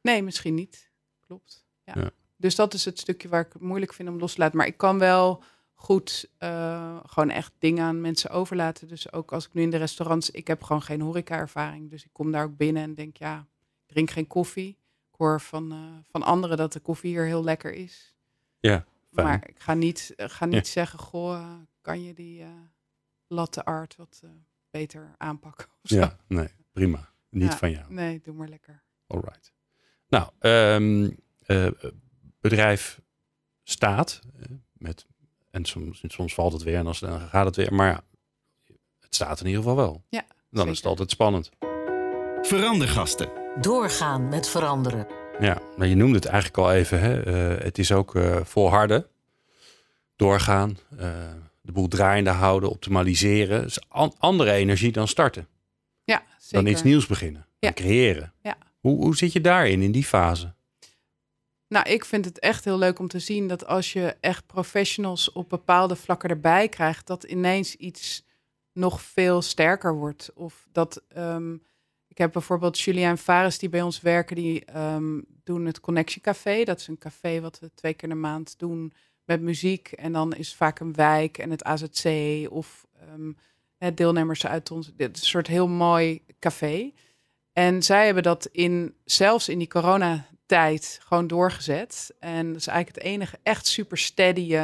[0.00, 0.90] Nee, misschien niet.
[1.26, 1.66] Klopt.
[1.84, 2.10] Ja.
[2.36, 4.56] Dus dat is het stukje waar ik het moeilijk vind om los te laten.
[4.56, 5.42] Maar ik kan wel
[5.74, 8.88] goed eh, gewoon echt dingen aan mensen overlaten.
[8.88, 10.30] Dus ook als ik nu in de restaurants...
[10.30, 11.90] Ik heb gewoon geen horeca-ervaring.
[11.90, 13.46] Dus ik kom daar ook binnen en denk, ja,
[13.86, 14.68] ik drink geen koffie.
[15.12, 15.78] Ik hoor van, eh,
[16.10, 18.14] van anderen dat de koffie hier heel lekker is.
[18.60, 19.26] Ja, fijn.
[19.26, 22.44] Maar ik ga niet, eh, ga niet zeggen, goh, kan je die
[23.26, 24.30] latte art wat eh,
[24.70, 25.66] beter aanpakken?
[25.82, 25.96] of zo?
[25.96, 27.08] Ja, nee, prima.
[27.30, 27.56] Niet Ja.
[27.58, 27.92] van jou.
[27.92, 28.82] Nee, doe maar lekker.
[29.06, 29.52] Alright.
[30.08, 31.10] Nou, ehm,
[31.40, 31.70] eh,
[32.40, 33.00] bedrijf
[33.62, 35.06] staat eh, met
[35.50, 37.74] en soms, soms valt het weer en als, dan gaat het weer.
[37.74, 38.04] Maar ja,
[39.00, 40.04] het staat in ieder geval wel.
[40.08, 41.50] Ja, Dan is het altijd spannend.
[42.42, 43.30] Verandergasten.
[43.60, 45.06] Doorgaan met veranderen.
[45.40, 47.00] Ja, maar je noemde het eigenlijk al even.
[47.00, 47.22] Hè?
[47.22, 49.06] Eh, het is ook eh volharden,
[50.16, 50.76] doorgaan,
[51.64, 53.64] de boel draaiende houden, optimaliseren.
[53.64, 55.48] Is an- andere energie dan starten.
[56.04, 56.64] Ja, zeker.
[56.64, 57.70] Dan iets nieuws beginnen, Ja.
[57.70, 58.32] dan creëren.
[58.42, 58.56] Ja.
[58.80, 60.54] Hoe, hoe zit je daarin, in die fase?
[61.68, 65.32] Nou, ik vind het echt heel leuk om te zien dat als je echt professionals
[65.32, 68.24] op bepaalde vlakken erbij krijgt, dat ineens iets
[68.72, 70.30] nog veel sterker wordt.
[70.34, 71.54] Of dat ehm,
[72.08, 76.64] ik heb bijvoorbeeld Julian Fares die bij ons werken, die ehm, doen het Connection Café.
[76.64, 78.92] Dat is een café wat we twee keer in de maand doen
[79.24, 79.92] met muziek.
[79.92, 82.06] En dan is vaak een wijk en het AZC
[82.50, 83.32] of ehm,
[83.94, 84.92] deelnemers uit ons.
[84.96, 86.92] Dit soort heel mooi café.
[87.52, 92.14] En zij hebben dat in, zelfs in die coronatijd gewoon doorgezet.
[92.18, 94.56] En dat is eigenlijk het enige echt super steady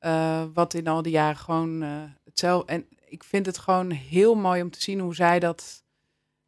[0.00, 2.72] uh, wat in al die jaren gewoon uh, hetzelfde.
[2.72, 5.84] En ik vind het gewoon heel mooi om te zien hoe zij dat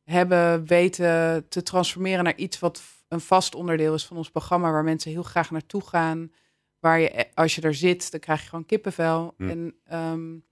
[0.04, 4.84] hebben weten te transformeren naar iets wat een vast onderdeel is van ons programma, waar
[4.84, 6.32] mensen heel graag naartoe gaan.
[6.78, 9.34] Waar je, eh, als je er zit, dan krijg je gewoon kippenvel.
[9.36, 9.48] Hm.
[9.48, 10.44] En, um,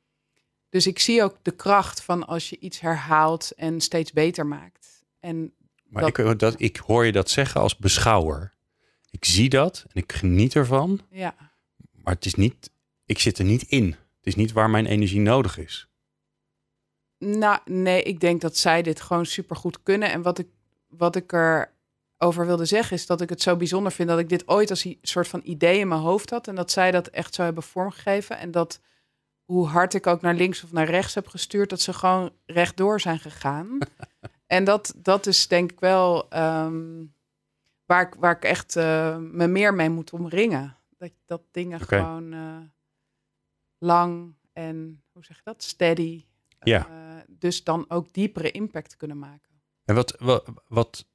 [0.69, 5.05] dus ik zie ook de kracht van als je iets herhaalt en steeds beter maakt.
[5.21, 5.55] En
[5.95, 8.55] maar dat, ik, dat, ik hoor je dat zeggen als beschouwer.
[9.11, 11.01] Ik zie dat en ik geniet ervan.
[11.11, 11.35] Ja.
[11.93, 12.71] Maar het is niet,
[13.05, 13.85] ik zit er niet in.
[13.91, 15.89] Het is niet waar mijn energie nodig is.
[17.19, 20.13] Nou, nee, ik denk dat zij dit gewoon supergoed kunnen.
[20.13, 20.49] En wat ik,
[20.89, 21.74] wat ik er
[22.25, 24.85] over wilde zeggen is dat ik het zo bijzonder vind dat ik dit ooit als
[24.85, 26.49] een soort van idee in mijn hoofd had.
[26.49, 28.39] En dat zij dat echt zo hebben vormgegeven.
[28.39, 28.81] En dat
[29.45, 33.01] hoe hard ik ook naar links of naar rechts heb gestuurd, dat ze gewoon rechtdoor
[33.01, 33.79] zijn gegaan.
[34.47, 37.15] en dat, dat is denk ik wel um,
[37.85, 40.77] waar, ik, waar ik echt uh, me meer mee moet omringen.
[40.99, 42.57] Dat, dat dingen gewoon uh,
[43.79, 45.63] lang en hoe zeg je dat?
[45.63, 46.25] Steady.
[46.61, 46.89] Ja.
[46.91, 49.53] Uh, dus dan ook diepere impact kunnen maken.
[49.85, 51.07] En wat, wat, wat,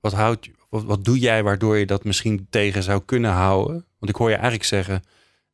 [0.00, 3.86] wat, houdt, wat, wat doe jij waardoor je dat misschien tegen zou kunnen houden?
[3.98, 5.02] Want ik hoor je eigenlijk zeggen,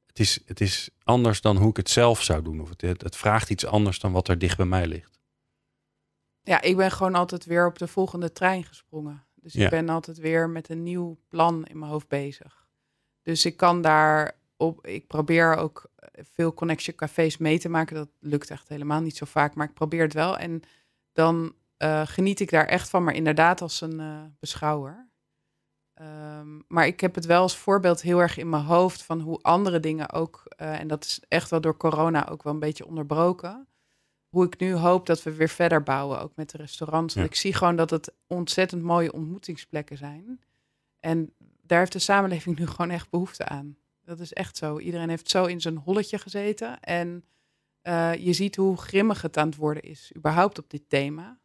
[0.07, 2.61] het is, het is anders dan hoe ik het zelf zou doen.
[2.61, 5.21] Of het, het vraagt iets anders dan wat er dicht bij mij ligt.
[6.43, 9.27] Ja, ik ben gewoon altijd weer op de volgende trein gesprongen.
[9.35, 12.67] Dus ik ben altijd weer met een nieuw plan in mijn hoofd bezig.
[13.23, 14.87] Dus ik kan daar op.
[14.87, 15.91] Ik probeer ook
[16.33, 17.97] veel connection cafés mee te maken.
[17.97, 20.39] Dat lukt echt helemaal niet zo vaak, maar ik probeer het wel.
[20.39, 20.63] En
[21.13, 21.55] dan
[21.85, 25.09] uh, geniet ik daar echt van, maar inderdaad als een uh, beschouwer.
[26.01, 29.39] Um, maar ik heb het wel als voorbeeld heel erg in mijn hoofd van hoe
[29.43, 32.87] andere dingen ook, uh, en dat is echt wel door corona ook wel een beetje
[32.87, 33.69] onderbroken.
[34.29, 37.15] Hoe ik nu hoop dat we weer verder bouwen, ook met de restaurants.
[37.15, 37.23] Ja.
[37.23, 40.41] Ik zie gewoon dat het ontzettend mooie ontmoetingsplekken zijn.
[41.01, 43.77] En daar heeft de samenleving nu gewoon echt behoefte aan.
[44.05, 44.79] Dat is echt zo.
[44.79, 46.81] Iedereen heeft zo in zijn holletje gezeten.
[46.81, 47.25] En
[47.83, 51.39] uh, je ziet hoe grimmig het aan het worden is, überhaupt op dit thema.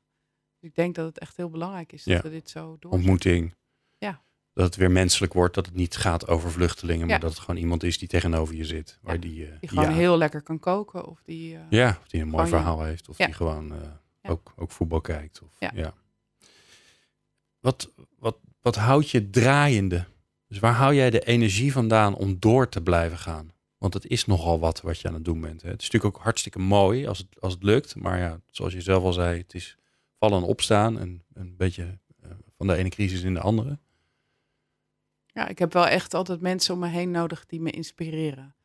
[0.59, 2.21] Dus ik denk dat het echt heel belangrijk is dat ja.
[2.21, 2.91] we dit zo doen.
[2.91, 3.55] Ontmoeting.
[3.97, 4.21] Ja.
[4.53, 7.11] Dat het weer menselijk wordt, dat het niet gaat over vluchtelingen, ja.
[7.11, 8.99] maar dat het gewoon iemand is die tegenover je zit.
[9.01, 11.05] Waar die, uh, die gewoon heel lekker kan koken.
[11.05, 13.09] Of die, uh, ja, of die een mooi verhaal heeft.
[13.09, 15.41] Of die gewoon uh, ook, ook voetbal kijkt.
[15.41, 15.93] Of, ja.
[17.59, 20.05] Wat, wat, wat houdt je draaiende?
[20.47, 23.53] Dus waar hou jij de energie vandaan om door te blijven gaan?
[23.77, 25.61] Want het is nogal wat wat je aan het doen bent.
[25.61, 25.69] Hè?
[25.69, 27.95] Het is natuurlijk ook hartstikke mooi als het, als het lukt.
[27.95, 29.77] Maar ja, zoals je zelf al zei, het is
[30.19, 30.99] vallen en opstaan.
[30.99, 33.79] En een beetje uh, van de ene crisis in de andere.
[35.25, 38.55] Ja, ik heb wel echt altijd mensen om me heen nodig die me inspireren.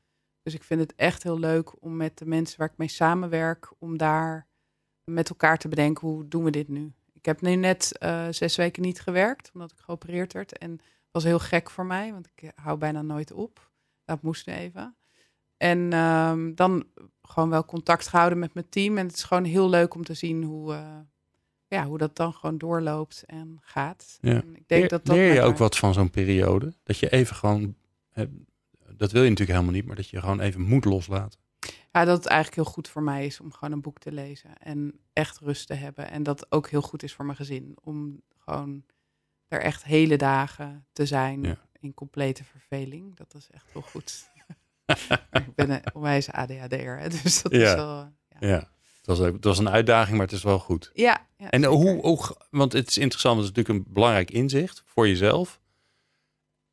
[0.43, 3.73] Dus ik vind het echt heel leuk om met de mensen waar ik mee samenwerk,
[3.79, 4.47] om daar
[5.05, 6.93] met elkaar te bedenken hoe doen we dit nu.
[7.13, 10.59] Ik heb nu net uh, zes weken niet gewerkt, omdat ik geopereerd werd.
[10.59, 13.71] En was heel gek voor mij, want ik hou bijna nooit op.
[14.05, 14.97] Dat moest even.
[15.57, 16.87] En um, dan
[17.23, 18.99] gewoon wel contact gehouden met mijn team.
[18.99, 20.75] En het is gewoon heel leuk om te zien hoe,
[21.75, 24.19] ja, hoe dat dan gewoon doorloopt en gaat.
[24.21, 24.31] Ja.
[24.33, 26.75] En ik denk leer, dat dat leer je ook wat van zo'n periode?
[26.83, 27.75] Dat je even gewoon,
[28.97, 31.41] dat wil je natuurlijk helemaal niet, maar dat je gewoon even moet loslaten.
[31.93, 34.59] Ja, dat het eigenlijk heel goed voor mij is om gewoon een boek te lezen
[34.59, 36.11] en echt rust te hebben.
[36.11, 38.85] En dat ook heel goed is voor mijn gezin om gewoon
[39.49, 41.57] er echt hele dagen te zijn ja.
[41.81, 43.17] in complete verveling.
[43.17, 44.31] Dat is echt wel goed.
[45.47, 47.69] ik ben een onwijs ADHD'er, dus dat Ja.
[47.69, 48.13] is wel...
[48.29, 48.69] Ja, Ja,
[49.05, 50.91] het was, het was een uitdaging, maar het is wel goed.
[50.95, 51.77] ja, ja, En zeker.
[51.77, 55.61] hoe, hoe, want het is interessant, het is natuurlijk een belangrijk inzicht voor jezelf.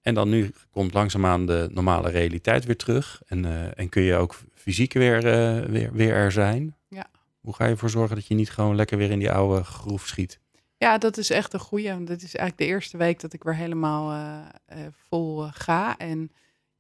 [0.02, 3.22] En dan nu komt langzaamaan de normale realiteit weer terug.
[3.26, 6.76] En, eh, en kun je ook fysiek weer, eh, weer, weer er zijn.
[6.88, 7.06] Ja.
[7.42, 10.08] Hoe ga je ervoor zorgen dat je niet gewoon lekker weer in die oude groef
[10.08, 10.40] schiet?
[10.82, 11.90] Ja, dat is echt een goeie.
[11.90, 15.50] want Dit is eigenlijk de eerste week dat ik weer helemaal eh, eh, vol eh,
[15.54, 15.98] ga.
[15.98, 16.32] En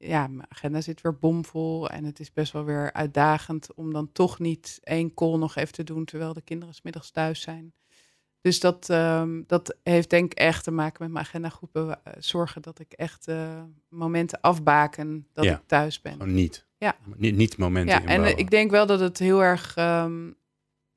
[0.07, 1.89] ja, mijn agenda zit weer bomvol.
[1.89, 5.73] En het is best wel weer uitdagend om dan toch niet één call nog even
[5.73, 7.73] te doen terwijl de kinderen 's middags thuis zijn.
[8.41, 12.01] Dus dat, ehm, dat heeft denk ik echt te maken met mijn agenda goed bewa-
[12.03, 15.55] eh, zorgen dat ik echt eh, momenten afbaken dat Ja.
[15.55, 16.11] ik thuis ben.
[16.11, 16.65] Gewoon niet.
[16.77, 16.95] Ja.
[17.15, 20.31] Niet, niet momenten Ja, en eh, ik denk wel dat het heel erg ehm,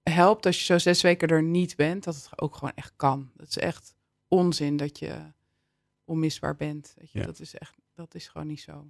[0.03, 3.31] helpt als je zo zes weken er niet bent, dat het ook gewoon echt kan.
[3.37, 3.95] Dat is echt
[4.29, 5.17] onzin dat je
[6.05, 6.95] onmisbaar bent.
[6.99, 7.19] Weet je?
[7.19, 7.25] Ja.
[7.25, 8.87] Dat is echt, dat is gewoon niet zo.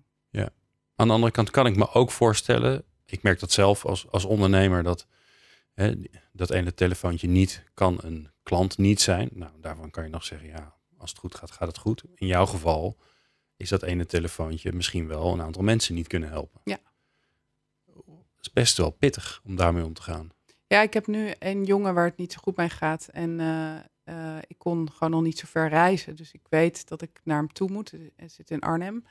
[0.96, 4.24] Aan de andere kant kan ik me ook voorstellen, ik merk dat zelf als, als
[4.24, 5.06] ondernemer, dat
[5.72, 5.94] hè,
[6.32, 9.30] dat ene telefoontje niet kan een klant niet zijn.
[9.32, 12.02] Nou, daarvan kan je nog zeggen, ja, als het goed gaat, gaat het goed.
[12.14, 12.96] In jouw geval
[13.56, 16.60] is dat ene telefoontje misschien wel een aantal mensen niet kunnen helpen.
[16.64, 16.78] Ja.
[18.36, 20.32] Het is best wel pittig om daarmee om te gaan.
[20.66, 23.08] Ja, ik heb nu een jongen waar het niet zo goed mee gaat.
[23.08, 26.16] En eh, eh, ik kon gewoon nog niet zo ver reizen.
[26.16, 27.90] Dus ik weet dat ik naar hem toe moet.
[28.16, 29.04] Hij zit in Arnhem.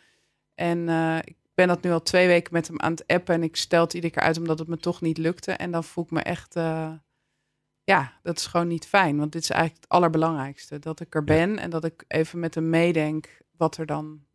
[0.55, 3.35] En eh, ik ben dat nu al twee weken met hem aan het appen.
[3.35, 5.51] En ik stel het iedere keer uit omdat het me toch niet lukte.
[5.51, 6.55] En dan voel ik me echt...
[6.55, 6.91] eh,
[7.83, 9.17] ja, dat is gewoon niet fijn.
[9.17, 10.79] Want dit is eigenlijk het allerbelangrijkste.
[10.79, 13.41] Dat ik er ben en dat ik even met hem meedenk...
[13.57, 14.25] wat er dan...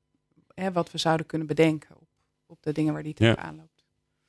[0.54, 2.08] Hè, wat we zouden kunnen bedenken op,
[2.46, 3.34] op de dingen waar die Ja.
[3.34, 3.84] tegenaan loopt.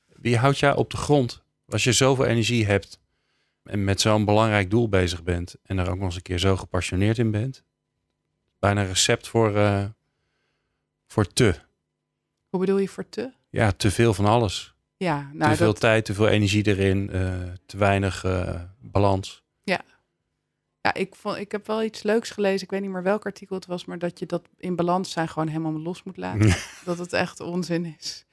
[0.07, 2.98] Wie houdt jou op de grond als je zoveel energie hebt
[3.69, 6.55] en met zo'n belangrijk doel bezig bent en er ook nog eens een keer zo
[6.55, 7.63] gepassioneerd in bent?
[8.59, 9.85] Bijna een recept voor, eh,
[11.07, 11.55] voor te.
[12.49, 13.31] Hoe bedoel je voor te?
[13.49, 14.73] Ja, te veel van alles.
[14.97, 19.43] Ja, nou, te veel dat, tijd, te veel energie erin, eh, te weinig eh, balans.
[20.81, 22.63] Ja, ik, vond, ik heb wel iets leuks gelezen.
[22.63, 25.27] Ik weet niet meer welk artikel het was, maar dat je dat in balans zijn
[25.27, 26.55] gewoon helemaal los moet laten.
[26.85, 28.25] dat het echt onzin is.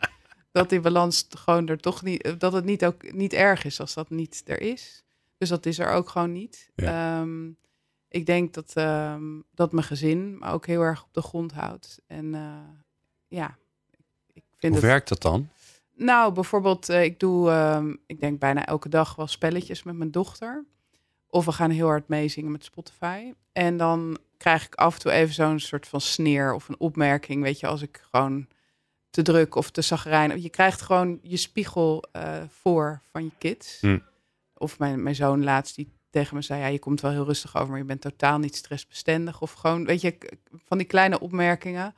[0.53, 3.95] Dat die balans gewoon er toch niet, dat het niet ook niet erg is als
[3.95, 5.05] dat niet er is.
[5.39, 6.71] Dus dat is er ook gewoon niet.
[6.75, 7.51] Ehm,
[8.09, 12.01] ik denk dat, ehm, dat mijn gezin me ook heel erg op de grond houdt.
[12.07, 12.59] En eh,
[13.29, 13.57] ja,
[14.33, 14.91] ik vind Hoe het.
[14.91, 15.49] werkt dat dan?
[15.95, 20.11] Nou, bijvoorbeeld, eh, ik doe, ehm, ik denk bijna elke dag wel spelletjes met mijn
[20.11, 20.65] dochter.
[21.29, 23.33] Of we gaan heel hard meezingen met Spotify.
[23.53, 27.43] En dan krijg ik af en toe even zo'n soort van sneer of een opmerking.
[27.43, 28.47] Weet je, als ik gewoon
[29.11, 30.43] te druk of te zagrijn.
[30.43, 33.81] Je krijgt gewoon je spiegel eh, voor van je kids.
[33.81, 33.99] Hm.
[34.59, 36.61] Of mijn, mijn zoon laatst die tegen me zei...
[36.61, 39.41] ja, je komt wel heel rustig over, maar je bent totaal niet stressbestendig.
[39.43, 41.95] Of gewoon, weet je, van die kleine opmerkingen.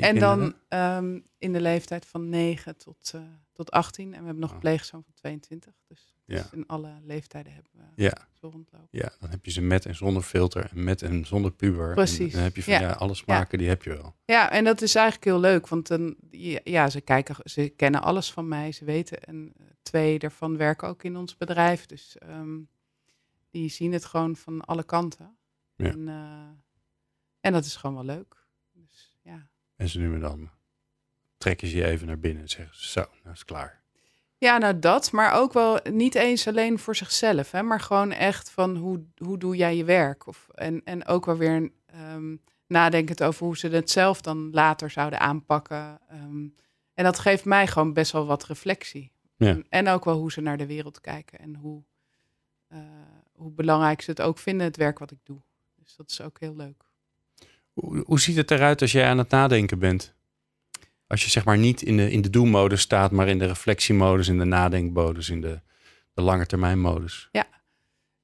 [0.00, 3.20] En dan ehm, in de leeftijd van 9 tot, eh,
[3.52, 4.04] tot 18.
[4.04, 4.62] En we hebben nog een Oh.
[4.62, 5.72] pleegzoon van 22.
[5.88, 6.42] Dus, Ja.
[6.42, 8.26] dus in alle leeftijden hebben we Ja.
[8.32, 8.88] zo rondlopen.
[8.90, 11.88] Ja, dan heb je ze met en zonder filter en met en zonder puber.
[11.88, 12.32] En Precies.
[12.32, 12.80] dan heb je van Ja.
[12.80, 12.92] ja.
[12.92, 14.14] alle smaken, die heb je wel.
[14.24, 15.68] Ja, en dat is eigenlijk heel leuk.
[15.68, 16.16] Want dan,
[16.64, 18.72] ja, ze, kijken, ze kennen alles van mij.
[18.72, 19.22] Ze weten.
[19.22, 21.86] En eh, twee daarvan werken ook in ons bedrijf.
[21.86, 22.58] Dus ehm,
[23.50, 25.36] die zien het gewoon van alle kanten.
[25.76, 25.86] Ja.
[25.86, 26.48] En, eh,
[27.40, 28.46] en dat is gewoon wel leuk.
[28.72, 29.48] Dus, ja.
[29.76, 30.50] En ze nu en dan
[31.38, 33.84] trekken ze je even naar binnen en zeggen ze, zo, nou is het klaar.
[34.38, 38.50] Ja, nou dat, maar ook wel niet eens alleen voor zichzelf, hè, maar gewoon echt
[38.50, 40.26] van hoe, hoe doe jij je werk?
[40.26, 42.34] Of, en, en ook wel weer ehm
[42.66, 45.98] nadenkend over hoe ze het zelf dan later zouden aanpakken.
[46.08, 46.46] Ehm,
[46.94, 49.12] en dat geeft mij gewoon best wel wat reflectie.
[49.36, 49.48] Ja.
[49.48, 51.82] En, en ook wel hoe ze naar de wereld kijken en hoe,
[52.68, 52.78] eh,
[53.32, 55.40] hoe belangrijk ze het ook vinden, het werk wat ik doe.
[55.82, 56.84] Dus dat is ook heel leuk.
[57.72, 60.14] Hoe, hoe ziet het eruit als jij aan het nadenken bent?
[61.06, 64.28] Als je zeg maar niet in de, in de do-modus staat, maar in de reflectiemodus,
[64.28, 65.60] in de nadenkmodus, in de,
[66.14, 67.28] de lange termijn modus.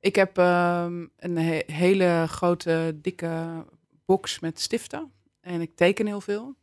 [0.00, 3.64] Ik heb ehm, een he- hele grote, dikke
[4.06, 5.12] box met stiften.
[5.40, 6.54] En ik teken heel veel.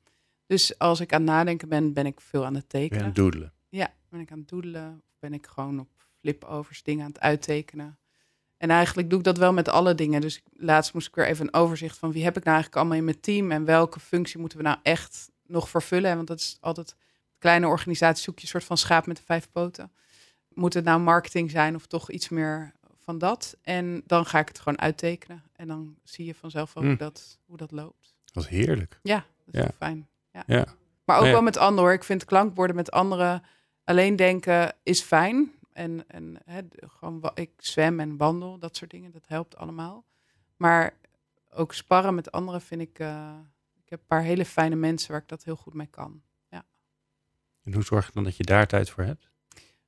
[0.46, 2.90] Dus als ik aan het nadenken ben, ben ik veel aan het Ben je aan
[2.90, 3.06] tekenen.
[3.06, 3.54] het doodelen.
[3.70, 5.02] Ja, ben ik aan het doedelen.
[5.10, 5.88] Of ben ik gewoon op
[6.22, 7.98] flipovers dingen aan het uittekenen.
[8.58, 10.22] En eigenlijk doe ik dat wel met alle dingen.
[10.22, 12.98] Dus laatst moest ik weer even een overzicht van wie heb ik nou eigenlijk allemaal
[12.98, 13.52] in mijn team.
[13.52, 16.16] En welke functie moeten we nou echt nog vervullen.
[16.16, 16.96] Want dat is altijd,
[17.38, 19.92] kleine organisatie zoek je een soort van schaap met de vijf poten.
[20.54, 23.58] Moet het nou marketing zijn of toch iets meer van dat?
[23.62, 25.44] En dan ga ik het gewoon uittekenen.
[25.56, 26.98] En dan zie je vanzelf wel hoe, Hm.
[27.00, 28.16] dat, hoe dat loopt.
[28.26, 29.00] Dat is heerlijk.
[29.04, 29.72] Ja, dat is Ja.
[29.78, 30.08] fijn.
[30.48, 30.66] Ja.
[31.06, 31.32] Maar ook ja.
[31.32, 31.94] wel met anderen hoor.
[31.94, 33.44] Ik vind klankborden met anderen
[33.84, 35.52] alleen denken is fijn.
[35.74, 40.06] En, en hè, gewoon ik zwem en wandel, dat soort dingen, dat helpt allemaal.
[40.58, 40.94] Maar
[41.54, 43.00] ook sparren met anderen vind ik.
[43.00, 43.32] eh,
[43.90, 46.22] ik heb een paar hele fijne mensen waar ik dat heel goed mee kan.
[47.64, 49.30] En hoe zorg je dan dat je daar tijd voor hebt?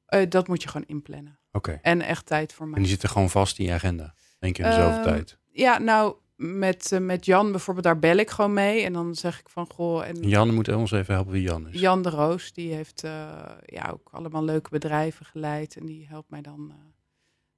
[0.06, 1.40] Eh, dat moet je gewoon inplannen.
[1.52, 1.80] Oké.
[1.82, 2.80] En echt tijd voor En mij.
[2.80, 4.14] die zitten gewoon vast in je agenda.
[4.40, 5.38] Eén keer in de zoveel Ehm, tijd.
[5.52, 8.84] Ja, nou, met, eh, met Jan bijvoorbeeld, daar bel ik gewoon mee.
[8.84, 11.68] En dan zeg ik van, goh, en En Jan moet ons even helpen wie Jan
[11.70, 11.80] is.
[11.80, 15.78] Jan de Roos, die heeft eh, ja, ook allemaal leuke bedrijven geleid.
[15.78, 16.74] En die helpt mij dan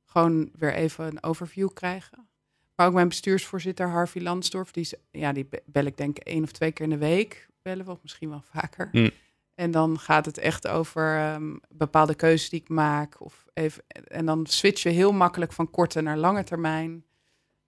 [0.06, 2.28] gewoon weer even een overview krijgen.
[2.76, 6.52] Maar ook mijn bestuursvoorzitter Harvey Lansdorf, die, ja, die be- bel ik denk één of
[6.52, 7.48] twee keer in de week.
[7.62, 8.90] Bellen we, of misschien wel vaker.
[8.92, 9.10] Hm.
[9.56, 13.22] En dan gaat het echt over ehm, bepaalde keuzes die ik maak.
[13.22, 17.06] Of even, en dan switchen we heel makkelijk van korte naar lange termijn.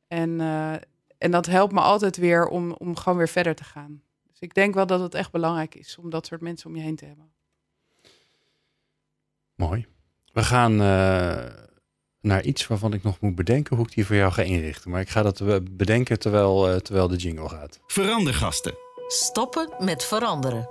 [0.07, 0.73] En, eh,
[1.17, 4.01] en dat helpt me altijd weer om, om gewoon weer verder te gaan.
[4.27, 6.81] Dus ik denk wel dat het echt belangrijk is om dat soort mensen om je
[6.81, 7.31] heen te hebben.
[9.55, 9.85] Mooi.
[10.33, 11.63] We gaan eh,
[12.25, 14.91] naar iets waarvan ik nog moet bedenken hoe ik die voor jou ga inrichten.
[14.91, 17.79] Maar ik ga dat eh, bedenken terwijl, eh, terwijl de jingle gaat.
[17.87, 18.73] Verandergasten.
[19.07, 20.67] Stoppen met veranderen.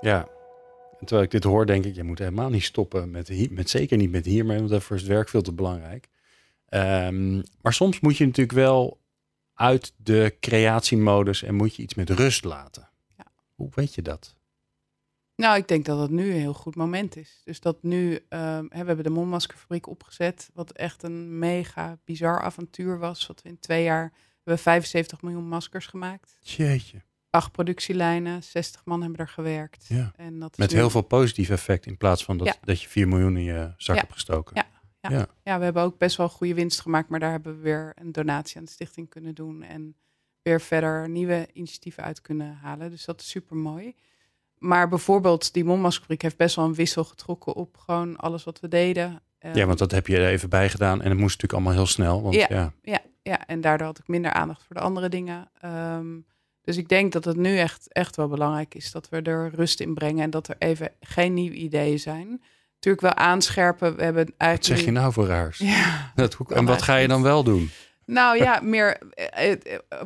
[0.00, 0.28] Ja.
[0.98, 3.70] En terwijl ik dit hoor, denk ik, je moet helemaal niet stoppen met, hier, met
[3.70, 6.08] zeker niet met hiermee, want daarvoor is het werk veel te belangrijk.
[6.68, 9.00] Ehm, maar soms moet je natuurlijk wel
[9.54, 12.88] uit de creatiemodus en moet je iets met rust laten.
[13.16, 13.24] Ja.
[13.54, 14.35] Hoe weet je dat?
[15.36, 17.40] Nou, ik denk dat het nu een heel goed moment is.
[17.44, 22.40] Dus dat nu, ehm, hè, we hebben de mondmaskerfabriek opgezet, wat echt een mega bizar
[22.40, 23.26] avontuur was.
[23.26, 26.36] Wat we in twee jaar hebben 75 miljoen maskers gemaakt.
[26.40, 27.02] Jeetje.
[27.30, 29.86] Acht productielijnen, 60 man hebben er gewerkt.
[29.88, 30.12] Ja.
[30.16, 32.54] En dat is Met nu- heel veel positief effect in plaats van dat, Ja.
[32.60, 34.00] dat je 4 miljoen in je zak Ja.
[34.02, 34.56] hebt gestoken.
[34.56, 34.66] Ja.
[35.00, 35.10] Ja.
[35.18, 35.26] Ja.
[35.44, 38.12] Ja, we hebben ook best wel goede winst gemaakt, maar daar hebben we weer een
[38.12, 39.96] donatie aan de stichting kunnen doen en
[40.42, 42.90] weer verder nieuwe initiatieven uit kunnen halen.
[42.90, 43.94] Dus dat is super mooi.
[44.58, 48.68] Maar bijvoorbeeld die mondmaskerfabriek heeft best wel een wissel getrokken op gewoon alles wat we
[48.68, 49.20] deden.
[49.40, 51.72] Ja, Ehm, want dat heb je er even bij gedaan en het moest natuurlijk allemaal
[51.72, 52.22] heel snel.
[52.22, 52.72] Want ja, Ja.
[52.82, 55.50] Ja, ja, en daardoor had ik minder aandacht voor de andere dingen.
[55.60, 56.06] Ehm,
[56.62, 59.80] dus ik denk dat het nu echt, echt wel belangrijk is dat we er rust
[59.80, 62.42] in brengen en dat er even geen nieuwe ideeën zijn.
[62.74, 63.96] Natuurlijk wel aanscherpen.
[63.96, 64.68] We hebben eigenlijk.
[64.68, 65.58] wat zeg je nou voor raars?
[65.58, 66.12] Ja.
[66.14, 67.70] Dat, en wat ga je dan wel doen?
[68.06, 69.58] Nou ja, meer eh, eh,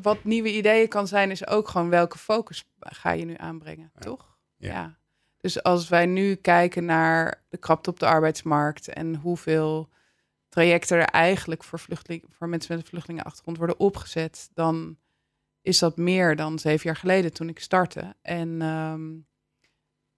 [0.02, 4.00] wat nieuwe ideeën kan zijn, is ook gewoon welke focus ga je nu aanbrengen, Ja.
[4.00, 4.29] toch?
[4.60, 4.98] Ja.
[5.40, 9.88] Dus als wij nu kijken naar de krapte op de arbeidsmarkt en hoeveel
[10.48, 14.96] trajecten er eigenlijk voor, vluchteling, voor mensen met een vluchtelingenachtergrond worden opgezet, dan
[15.62, 18.14] is dat meer dan zeven jaar geleden toen ik startte.
[18.22, 19.08] En ehm,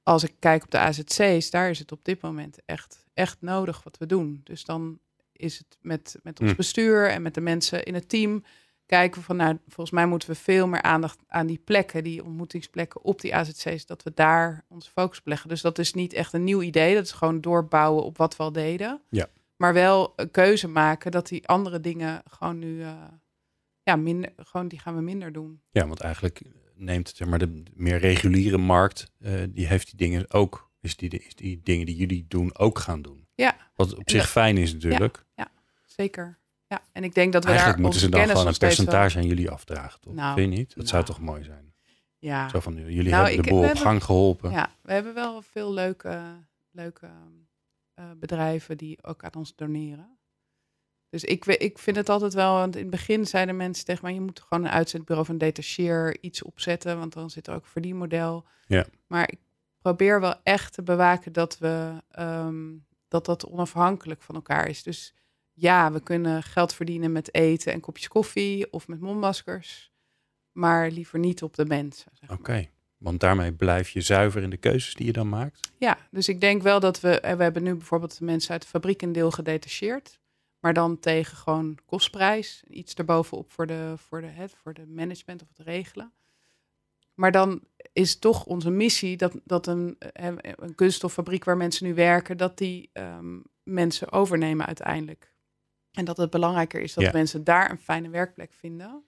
[0.02, 3.83] als ik kijk op de AZC's, daar is het op dit moment echt, echt nodig
[3.83, 4.40] wat we doen.
[4.44, 4.98] Dus dan
[5.33, 6.57] is het met, met ons Hm.
[6.57, 8.44] bestuur en met de mensen in het team
[8.98, 12.24] kijken we van, nou, volgens mij moeten we veel meer aandacht aan die plekken, die
[12.24, 15.48] ontmoetingsplekken op die AZC's, dat we daar onze focus op leggen.
[15.48, 18.42] Dus dat is niet echt een nieuw idee, dat is gewoon doorbouwen op wat we
[18.42, 19.00] al deden.
[19.09, 19.26] Ja.
[19.57, 22.92] Maar wel een keuze maken dat die andere dingen gewoon nu, eh,
[23.83, 25.62] ja, minder, gewoon die gaan we minder doen.
[25.70, 26.42] Ja, want eigenlijk
[26.74, 31.09] neemt zeg maar, de meer reguliere markt, eh, die heeft die dingen ook, is die,
[31.09, 33.26] is die dingen die jullie doen ook gaan doen.
[33.35, 33.57] Ja.
[33.74, 35.24] Wat op zich dat- fijn is natuurlijk.
[35.87, 36.40] Zeker.
[36.72, 38.76] Ja, en ik denk dat we Eigenlijk daar moeten ze dan kennis gewoon een steeds
[38.76, 40.14] wel- percentage aan jullie afdragen, toch?
[40.14, 40.74] Nou, Vind je niet?
[40.74, 41.14] Dat zou nou.
[41.14, 41.74] toch mooi zijn?
[42.18, 44.50] Ja, Zo van, jullie Nou, hebben de boel op hebben- gang geholpen.
[44.50, 46.20] Ja, we hebben wel veel leuke,
[46.70, 47.11] leuke
[47.94, 50.18] eh, bedrijven die ook aan ons doneren.
[51.08, 54.14] Dus ik, ik vind het altijd wel, want in het begin zeiden mensen tegen mij,
[54.14, 58.44] je moet gewoon een uitzendbureau van detacheer iets opzetten, want dan zit er ook verdienmodel.
[58.66, 58.87] Ja.
[59.06, 59.38] Maar ik
[59.80, 62.64] probeer wel echt te bewaken dat we ehm,
[63.08, 64.82] dat dat onafhankelijk van elkaar is.
[64.82, 65.14] Dus
[65.53, 69.93] ja, we kunnen geld verdienen met eten en kopjes koffie of met mondmaskers,
[70.53, 72.12] maar liever niet op de mensen.
[72.15, 72.38] Zeg maar.
[72.38, 72.69] Oké,
[73.03, 75.71] want daarmee blijf je zuiver in de keuzes die je dan maakt.
[75.79, 77.21] Ja, dus ik denk wel dat we...
[77.21, 80.21] en We hebben nu bijvoorbeeld de mensen uit de fabriek een deel gedetacheerd.
[80.61, 82.62] Maar dan tegen gewoon kostprijs.
[82.69, 86.12] Iets erbovenop voor de, voor de, het, voor de management of het regelen.
[87.15, 87.62] Maar dan
[87.93, 92.37] is toch onze missie dat, dat een, eh, een kunststoffabriek waar mensen nu werken...
[92.37, 95.32] dat die ehm, mensen overnemen uiteindelijk.
[95.92, 97.11] En dat het belangrijker is dat Ja.
[97.12, 99.05] mensen daar een fijne werkplek vinden.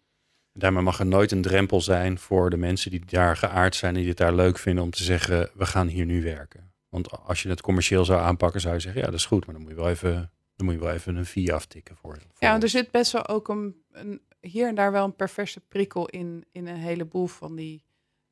[0.53, 4.09] Daarmee mag er nooit een drempel zijn voor de mensen die daar geaard zijn, die
[4.09, 6.73] het daar leuk vinden om te zeggen, we gaan hier nu werken.
[6.89, 9.55] Want als je het commercieel zou aanpakken, zou je zeggen, ja, dat is goed, maar
[9.55, 12.15] dan moet je wel even, dan moet je wel even een fee aftikken voor.
[12.15, 15.17] voor Ja, want er zit best wel ook een, een hier en daar wel een
[15.17, 17.85] perverse prikkel in, in een heleboel van die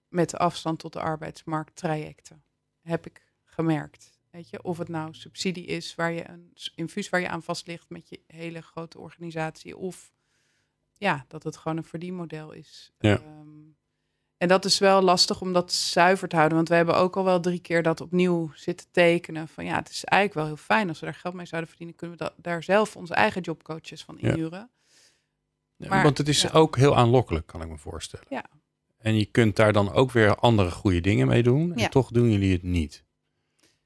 [0.09, 2.45] met afstand tot de arbeidsmarkt trajecten.
[2.83, 4.12] Heb ik gemerkt.
[4.33, 7.67] Weet je, of het nou subsidie is waar je een infuus waar je aan vast
[7.67, 10.13] ligt met je hele grote organisatie, of
[10.93, 12.93] ja, dat het gewoon een verdienmodel is.
[12.99, 13.17] Ja.
[13.19, 13.49] Ehm,
[14.37, 16.57] en dat is wel lastig om dat zuiver te houden.
[16.57, 19.49] Want we hebben ook al wel drie keer dat opnieuw zitten tekenen.
[19.49, 21.97] Van ja, het is eigenlijk wel heel fijn als we daar geld mee zouden verdienen.
[21.97, 24.71] Kunnen we da- daar zelf onze eigen jobcoaches van inhuren.
[25.77, 26.51] Ja, maar- Want het is ja.
[26.51, 28.27] ook heel aanlokkelijk, kan ik me voorstellen.
[28.29, 28.45] Ja.
[28.99, 31.73] En je kunt daar dan ook weer andere goede dingen mee doen.
[31.73, 31.89] En Ja.
[31.89, 33.05] toch doen jullie het niet.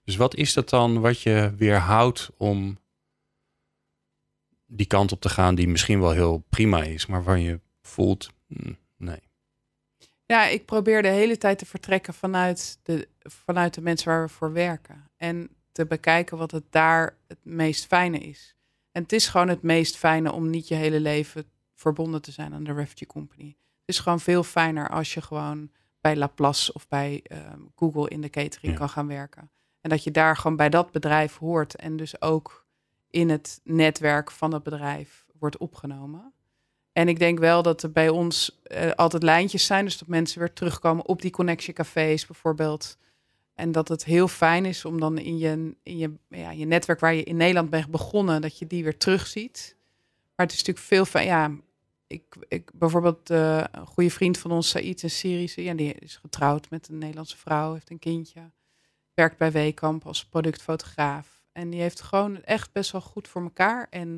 [0.06, 2.78] Dus wat is dat dan wat je weerhoudt om
[4.66, 8.30] die kant op te gaan die misschien wel heel prima is, maar waar je voelt,
[8.46, 9.20] hm, nee.
[10.26, 14.28] Ja, ik probeer de hele tijd te vertrekken vanuit de, vanuit de mensen waar we
[14.32, 15.10] voor werken.
[15.16, 18.54] En te bekijken wat het daar het meest fijne is.
[18.92, 22.54] En het is gewoon het meest fijne om niet je hele leven verbonden te zijn
[22.54, 23.46] aan de Refugee Company.
[23.48, 25.70] Het is gewoon veel fijner als je gewoon
[26.00, 28.78] bij Laplace of bij ehm, Google in de catering Ja.
[28.78, 29.50] kan gaan werken.
[29.86, 32.66] En dat je daar gewoon bij dat bedrijf hoort en dus ook
[33.10, 36.32] in het netwerk van dat bedrijf wordt opgenomen.
[36.92, 39.84] En ik denk wel dat er bij ons eh, altijd lijntjes zijn.
[39.84, 42.98] Dus dat mensen weer terugkomen op die connectiecafés bijvoorbeeld.
[43.54, 47.00] En dat het heel fijn is om dan in je, in je, ja, je netwerk
[47.00, 49.76] waar je in Nederland bent begonnen, dat je die weer terugziet.
[50.36, 51.26] Maar het is natuurlijk veel fijn.
[51.26, 51.50] Ja,
[52.06, 56.16] ik, ik, bijvoorbeeld eh, een goede vriend van ons, Said, een Syrische, ja, die is
[56.16, 58.50] getrouwd met een Nederlandse vrouw, heeft een kindje.
[59.16, 61.40] Werkt bij Weekamp als productfotograaf.
[61.52, 63.86] En die heeft gewoon echt best wel goed voor elkaar.
[63.90, 64.08] En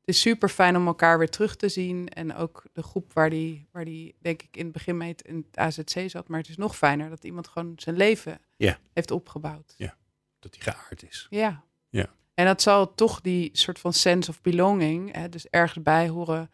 [0.00, 2.08] het is super fijn om elkaar weer terug te zien.
[2.08, 5.46] En ook de groep waar die, waar die denk ik in het begin mee in
[5.50, 6.28] het AZC zat.
[6.28, 8.78] Maar het is nog fijner dat iemand gewoon zijn leven Ja.
[8.92, 9.74] heeft opgebouwd.
[9.76, 9.96] Ja.
[10.38, 11.26] Dat die geaard is.
[11.30, 11.64] Ja.
[11.88, 12.10] Ja.
[12.34, 16.50] En dat zal toch die soort van sense of belonging, hè, dus ergens bij horen.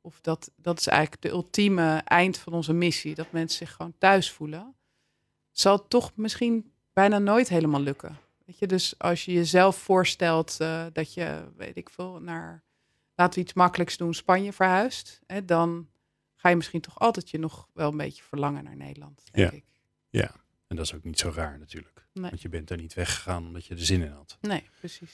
[0.00, 3.14] Of dat, dat is eigenlijk de ultieme eind van onze missie.
[3.14, 4.74] Dat mensen zich gewoon thuis voelen.
[5.52, 8.16] Zal toch misschien bijna nooit helemaal lukken.
[8.46, 12.62] Weet je, dus als je jezelf voorstelt eh, dat je, weet ik veel, naar,
[13.14, 15.20] laten we iets makkelijks doen, Spanje verhuist.
[15.26, 15.88] Hè, dan
[16.36, 19.56] ga je misschien toch altijd je nog wel een beetje verlangen naar Nederland, denk Ja.
[19.56, 19.64] ik.
[20.66, 22.06] En dat is ook niet zo raar natuurlijk.
[22.12, 22.30] Nee.
[22.30, 24.38] Want je bent er niet weggegaan omdat je er zin in had.
[24.40, 25.12] Nee, precies.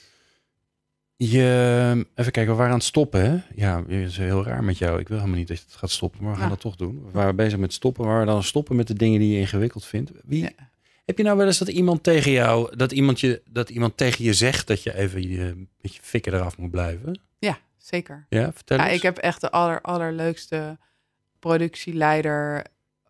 [1.15, 3.31] Je, even kijken, we waren aan het stoppen.
[3.31, 3.41] Hè?
[3.55, 4.99] Ja, is heel raar met jou.
[4.99, 6.53] Ik wil helemaal niet dat je het gaat stoppen, maar we gaan Ja.
[6.53, 7.05] dat toch doen.
[7.05, 9.85] We waren bezig met stoppen, maar we dan stoppen met de dingen die je ingewikkeld
[9.85, 10.11] vindt.
[10.23, 10.71] Wie, Ja.
[11.05, 14.23] Heb je nou wel eens dat iemand tegen jou, dat iemand, je, dat iemand tegen
[14.25, 17.21] je zegt dat je even je, met je fikken eraf moet blijven?
[17.39, 18.25] Ja, zeker.
[18.29, 18.95] Ja, vertel Ja, eens.
[18.95, 20.77] ik heb echt de aller, allerleukste
[21.39, 22.65] productieleider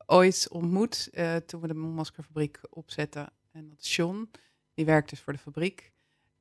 [0.05, 3.29] ooit ontmoet eh, toen we de Mondmaskerfabriek opzetten.
[3.51, 4.29] En dat is John,
[4.73, 5.91] die werkt dus voor de fabriek.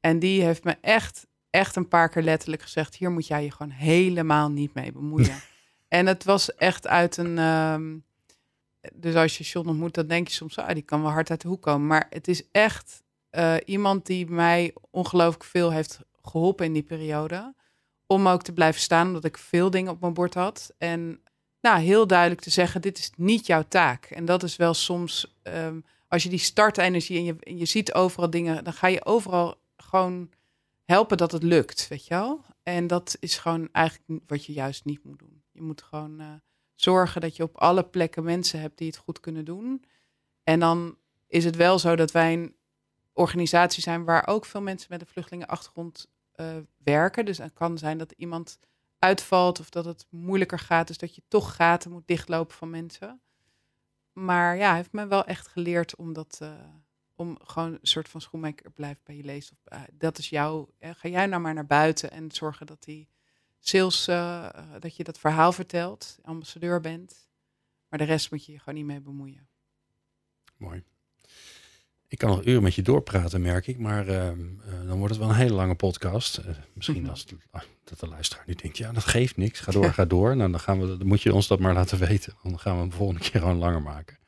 [0.00, 2.94] En die heeft me echt, echt een paar keer letterlijk gezegd...
[2.94, 5.36] hier moet jij je gewoon helemaal niet mee bemoeien.
[5.88, 7.38] en het was echt uit een...
[7.38, 7.96] ehm,
[8.92, 10.58] dus als je John ontmoet, dan denk je soms...
[10.58, 11.86] Ah, die kan wel hard uit de hoek komen.
[11.86, 17.54] Maar het is echt eh, iemand die mij ongelooflijk veel heeft geholpen in die periode
[18.06, 20.74] om ook te blijven staan, omdat ik veel dingen op mijn bord had.
[20.78, 21.20] En
[21.60, 24.04] nou, heel duidelijk te zeggen, dit is niet jouw taak.
[24.04, 27.92] En dat is wel soms, ehm, als je die startenergie en je, en je ziet
[27.94, 30.30] overal dingen, dan ga je overal gewoon
[30.84, 32.44] helpen dat het lukt, weet je wel?
[32.62, 35.42] En dat is gewoon eigenlijk wat je juist niet moet doen.
[35.52, 36.26] Je moet gewoon eh,
[36.82, 39.84] zorgen dat je op alle plekken mensen hebt die het goed kunnen doen.
[40.42, 42.56] En dan is het wel zo dat wij een
[43.12, 47.24] organisatie zijn waar ook veel mensen met een vluchtelingenachtergrond eh, werken.
[47.24, 48.58] Dus het kan zijn dat iemand
[48.98, 50.86] uitvalt of dat het moeilijker gaat.
[50.86, 53.20] Dus dat je toch gaten moet dichtlopen van mensen.
[54.12, 56.38] Maar ja, heeft me wel echt geleerd om dat...
[56.42, 56.52] eh,
[57.14, 59.52] om gewoon een soort van schoenmaker blijft bij je leest.
[59.52, 60.68] Of, dat is jouw...
[60.78, 63.08] eh, ga jij nou maar naar buiten en zorgen dat die
[63.66, 64.08] sales...
[64.08, 67.28] eh, eh, dat je dat verhaal vertelt, ambassadeur bent.
[67.88, 69.48] Maar de rest moet je je gewoon niet mee bemoeien.
[70.56, 70.82] Mooi.
[72.08, 73.78] Ik kan nog uren met je doorpraten, merk ik.
[73.78, 74.30] Maar eh,
[74.86, 76.40] dan wordt het wel een hele lange podcast.
[76.74, 77.10] Misschien Mhm.
[77.10, 79.60] als de, ah, dat de luisteraar nu denkt, ja, dat geeft niks.
[79.60, 80.36] Ga door, ga door.
[80.36, 82.34] Nou, dan, gaan we, dan moet je ons dat maar laten weten.
[82.42, 84.18] Dan gaan we hem de volgende keer gewoon langer maken.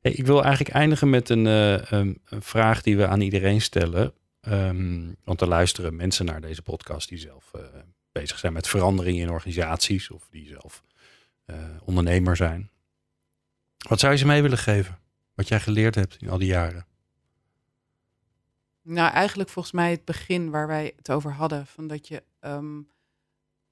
[0.00, 4.12] Hey, ik wil eigenlijk eindigen met een, vraag die we aan iedereen stellen.
[4.40, 7.50] Ehm, want er luisteren mensen naar deze podcast die zelf
[8.20, 10.10] bezig zijn met veranderingen in organisaties.
[10.10, 10.82] Of die zelf
[11.44, 12.70] eh, ondernemer zijn.
[13.88, 14.98] Wat zou je ze mee willen geven?
[15.34, 16.86] Wat jij geleerd hebt in al die jaren?
[18.82, 21.66] Nou, eigenlijk volgens mij het begin waar wij het over hadden.
[21.66, 22.80] Van dat je, ehm,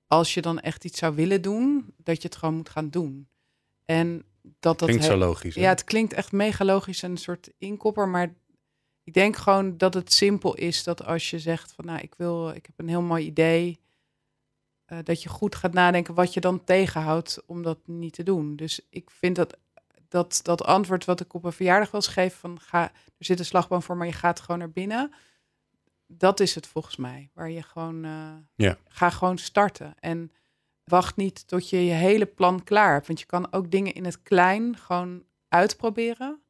[0.07, 3.28] als je dan echt iets zou willen doen, dat je het gewoon moet gaan doen.
[3.84, 4.88] En dat dat...
[4.88, 5.55] Klinkt zo logisch.
[5.55, 5.61] hè?
[5.61, 8.09] Ja, het klinkt echt mega logisch en een soort inkopper.
[8.09, 8.34] Maar
[9.05, 11.84] ik denk gewoon dat het simpel is dat als je zegt van...
[11.84, 13.80] nou, ik, wil, ik heb een heel mooi idee...
[14.87, 18.57] eh, dat je goed gaat nadenken wat je dan tegenhoudt om dat niet te doen.
[18.57, 19.57] Dus ik vind dat
[20.09, 22.34] dat, dat antwoord wat ik op een verjaardag wel eens geef...
[22.34, 25.12] van ga, er zit een slagboom voor, maar je gaat gewoon naar binnen...
[26.09, 28.05] Dat is het volgens mij, waar je gewoon...
[28.05, 28.76] eh, Ja.
[28.89, 30.32] Ga gewoon starten en
[30.84, 33.07] wacht niet tot je je hele plan klaar hebt.
[33.07, 36.41] Want je kan ook dingen in het klein gewoon uitproberen.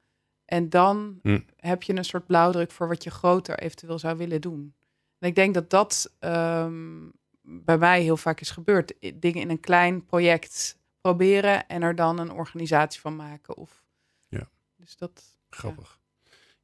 [0.45, 1.41] En dan Hm.
[1.57, 4.75] heb je een soort blauwdruk voor wat je groter eventueel zou willen doen.
[5.19, 7.09] En ik denk dat dat ehm,
[7.47, 8.95] bij mij heel vaak is gebeurd.
[9.01, 13.57] Dingen in een klein project proberen en er dan een organisatie van maken.
[13.57, 13.85] Of,
[14.29, 14.49] Ja.
[14.77, 15.99] Dus dat, Grappig.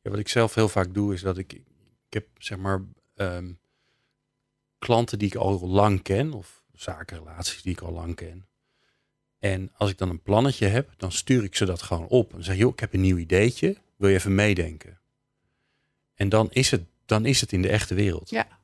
[0.00, 1.62] Ja, wat ik zelf heel vaak doe, is dat ik, ik
[2.08, 2.82] heb zeg maar
[3.14, 3.52] ehm,
[4.78, 8.46] klanten die ik al lang ken, of zakenrelaties die ik al lang ken.
[9.38, 12.34] En als ik dan een plannetje heb, dan stuur ik ze dat gewoon op.
[12.34, 15.00] En zeg, joh, ik heb een nieuw ideetje, wil je even meedenken?
[16.14, 18.30] En dan is het, dan is het in de echte wereld.
[18.30, 18.60] Ja.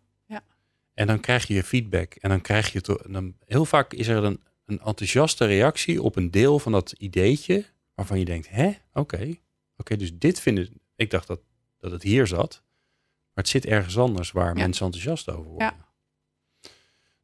[0.99, 2.15] En dan krijg je feedback.
[2.15, 6.17] En dan krijg je to- dan, heel vaak is er een, een enthousiaste reactie op
[6.17, 9.35] een deel van dat ideetje, waarvan je denkt, hè, oké,
[9.77, 11.41] oké, dus dit vinden, ik dacht dat,
[11.79, 12.63] dat het hier zat,
[13.33, 14.63] maar het zit ergens anders waar Ja.
[14.63, 15.67] mensen enthousiast over worden.
[15.67, 15.88] Ja.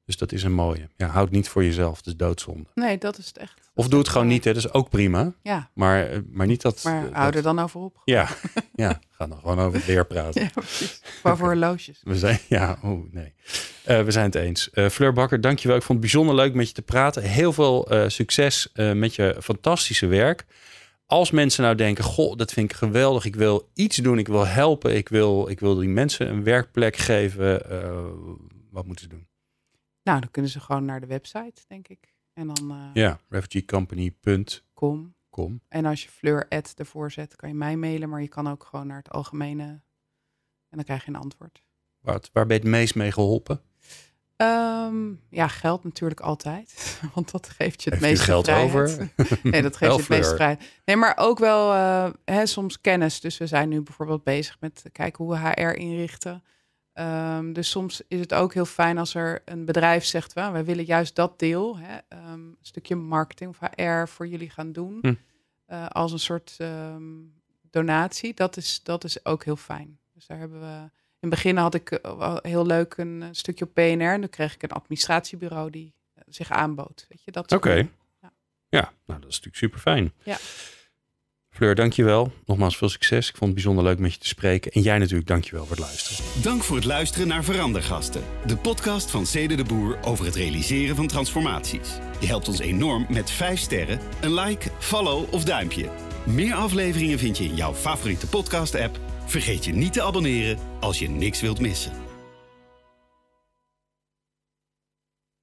[0.07, 0.89] Dus dat is een mooie.
[0.97, 2.69] Ja, houd niet voor jezelf, dat is doodzonde.
[2.75, 3.61] nee, dat is het echt.
[3.75, 5.33] Of doe het gewoon niet, hè, dat is ook prima.
[5.43, 6.81] Ja, Maar, eh, maar niet dat...
[6.85, 8.01] maar dat- hou er dan over op.
[8.05, 8.29] Ja,
[8.75, 10.43] ja, ga dan gewoon over het weer praten.
[10.43, 11.01] Ja, precies.
[11.23, 12.01] Voor horloges.
[12.05, 13.33] We zijn, ja, oh nee.
[13.85, 14.71] Eh, we zijn het eens.
[14.71, 15.77] Eh Fleur Bakker, dankjewel.
[15.77, 17.23] Ik vond het bijzonder leuk met je te praten.
[17.23, 20.45] Heel veel eh, succes eh, met je fantastische werk.
[21.07, 23.25] Als mensen nou denken, goh, dat vind ik geweldig.
[23.25, 24.97] Ik wil iets doen, ik wil helpen.
[24.97, 27.71] Ik wil, ik wil die mensen een werkplek geven.
[27.71, 28.01] eh,
[28.71, 29.27] wat moeten ze doen?
[30.05, 32.15] Nou, dan kunnen ze gewoon naar de website, denk ik.
[32.33, 35.15] En dan eh, Ja, refugeecompany.com.
[35.31, 35.61] kom.
[35.69, 38.09] En als je Fleur ad ervoor zet, kan je mij mailen.
[38.09, 39.65] Maar je kan ook gewoon naar het algemene.
[40.69, 41.63] En dan krijg je een antwoord.
[42.01, 43.61] Waar, waar ben je het meest mee geholpen?
[44.37, 46.75] Ehm, ja, geld natuurlijk altijd.
[47.15, 48.69] Want dat geeft je het meeste geld vrijheid.
[48.71, 49.11] over?
[49.51, 50.25] Nee, dat geeft je het Fleur.
[50.35, 50.81] vrijheid.
[50.85, 53.21] Nee, maar ook wel eh, hè, soms kennis.
[53.21, 56.45] Dus we zijn nu bijvoorbeeld bezig met kijken hoe we HR inrichten.
[56.95, 60.33] Ehm, dus soms is het ook heel fijn als er een bedrijf zegt...
[60.33, 64.51] "Wel, wij willen juist dat deel, hè, ehm, een stukje marketing of HR voor jullie
[64.51, 64.99] gaan doen.
[65.01, 65.15] Hm.
[65.67, 67.03] eh, als een soort ehm,
[67.71, 68.35] donatie.
[68.35, 69.99] Dat is, dat is ook heel fijn.
[70.13, 70.91] Dus daar hebben we...
[71.21, 74.13] In het begin had ik eh, heel leuk een eh, stukje op PNR.
[74.13, 75.95] En toen kreeg ik een administratiebureau die
[76.27, 77.07] zich aanbood.
[77.09, 77.75] Weet je, dat Oké.
[77.75, 77.93] dingen.
[78.69, 80.13] Ja, nou, dat is natuurlijk super fijn.
[80.23, 80.37] Ja.
[81.55, 82.33] Fleur, dankjewel.
[82.47, 83.29] Nogmaals veel succes.
[83.29, 84.73] Ik vond het bijzonder leuk met je te spreken.
[84.73, 86.43] En jij natuurlijk, dankjewel voor het luisteren.
[86.43, 88.23] Dank voor het luisteren naar Verandergasten.
[88.47, 91.89] De podcast van Cede de Boer over het realiseren van transformaties.
[92.21, 95.89] Je helpt ons enorm met 5 sterren, een like, follow of duimpje.
[96.25, 98.99] Meer afleveringen vind je in jouw favoriete podcast app.
[99.27, 102.04] Vergeet je niet te abonneren als je niks wilt missen.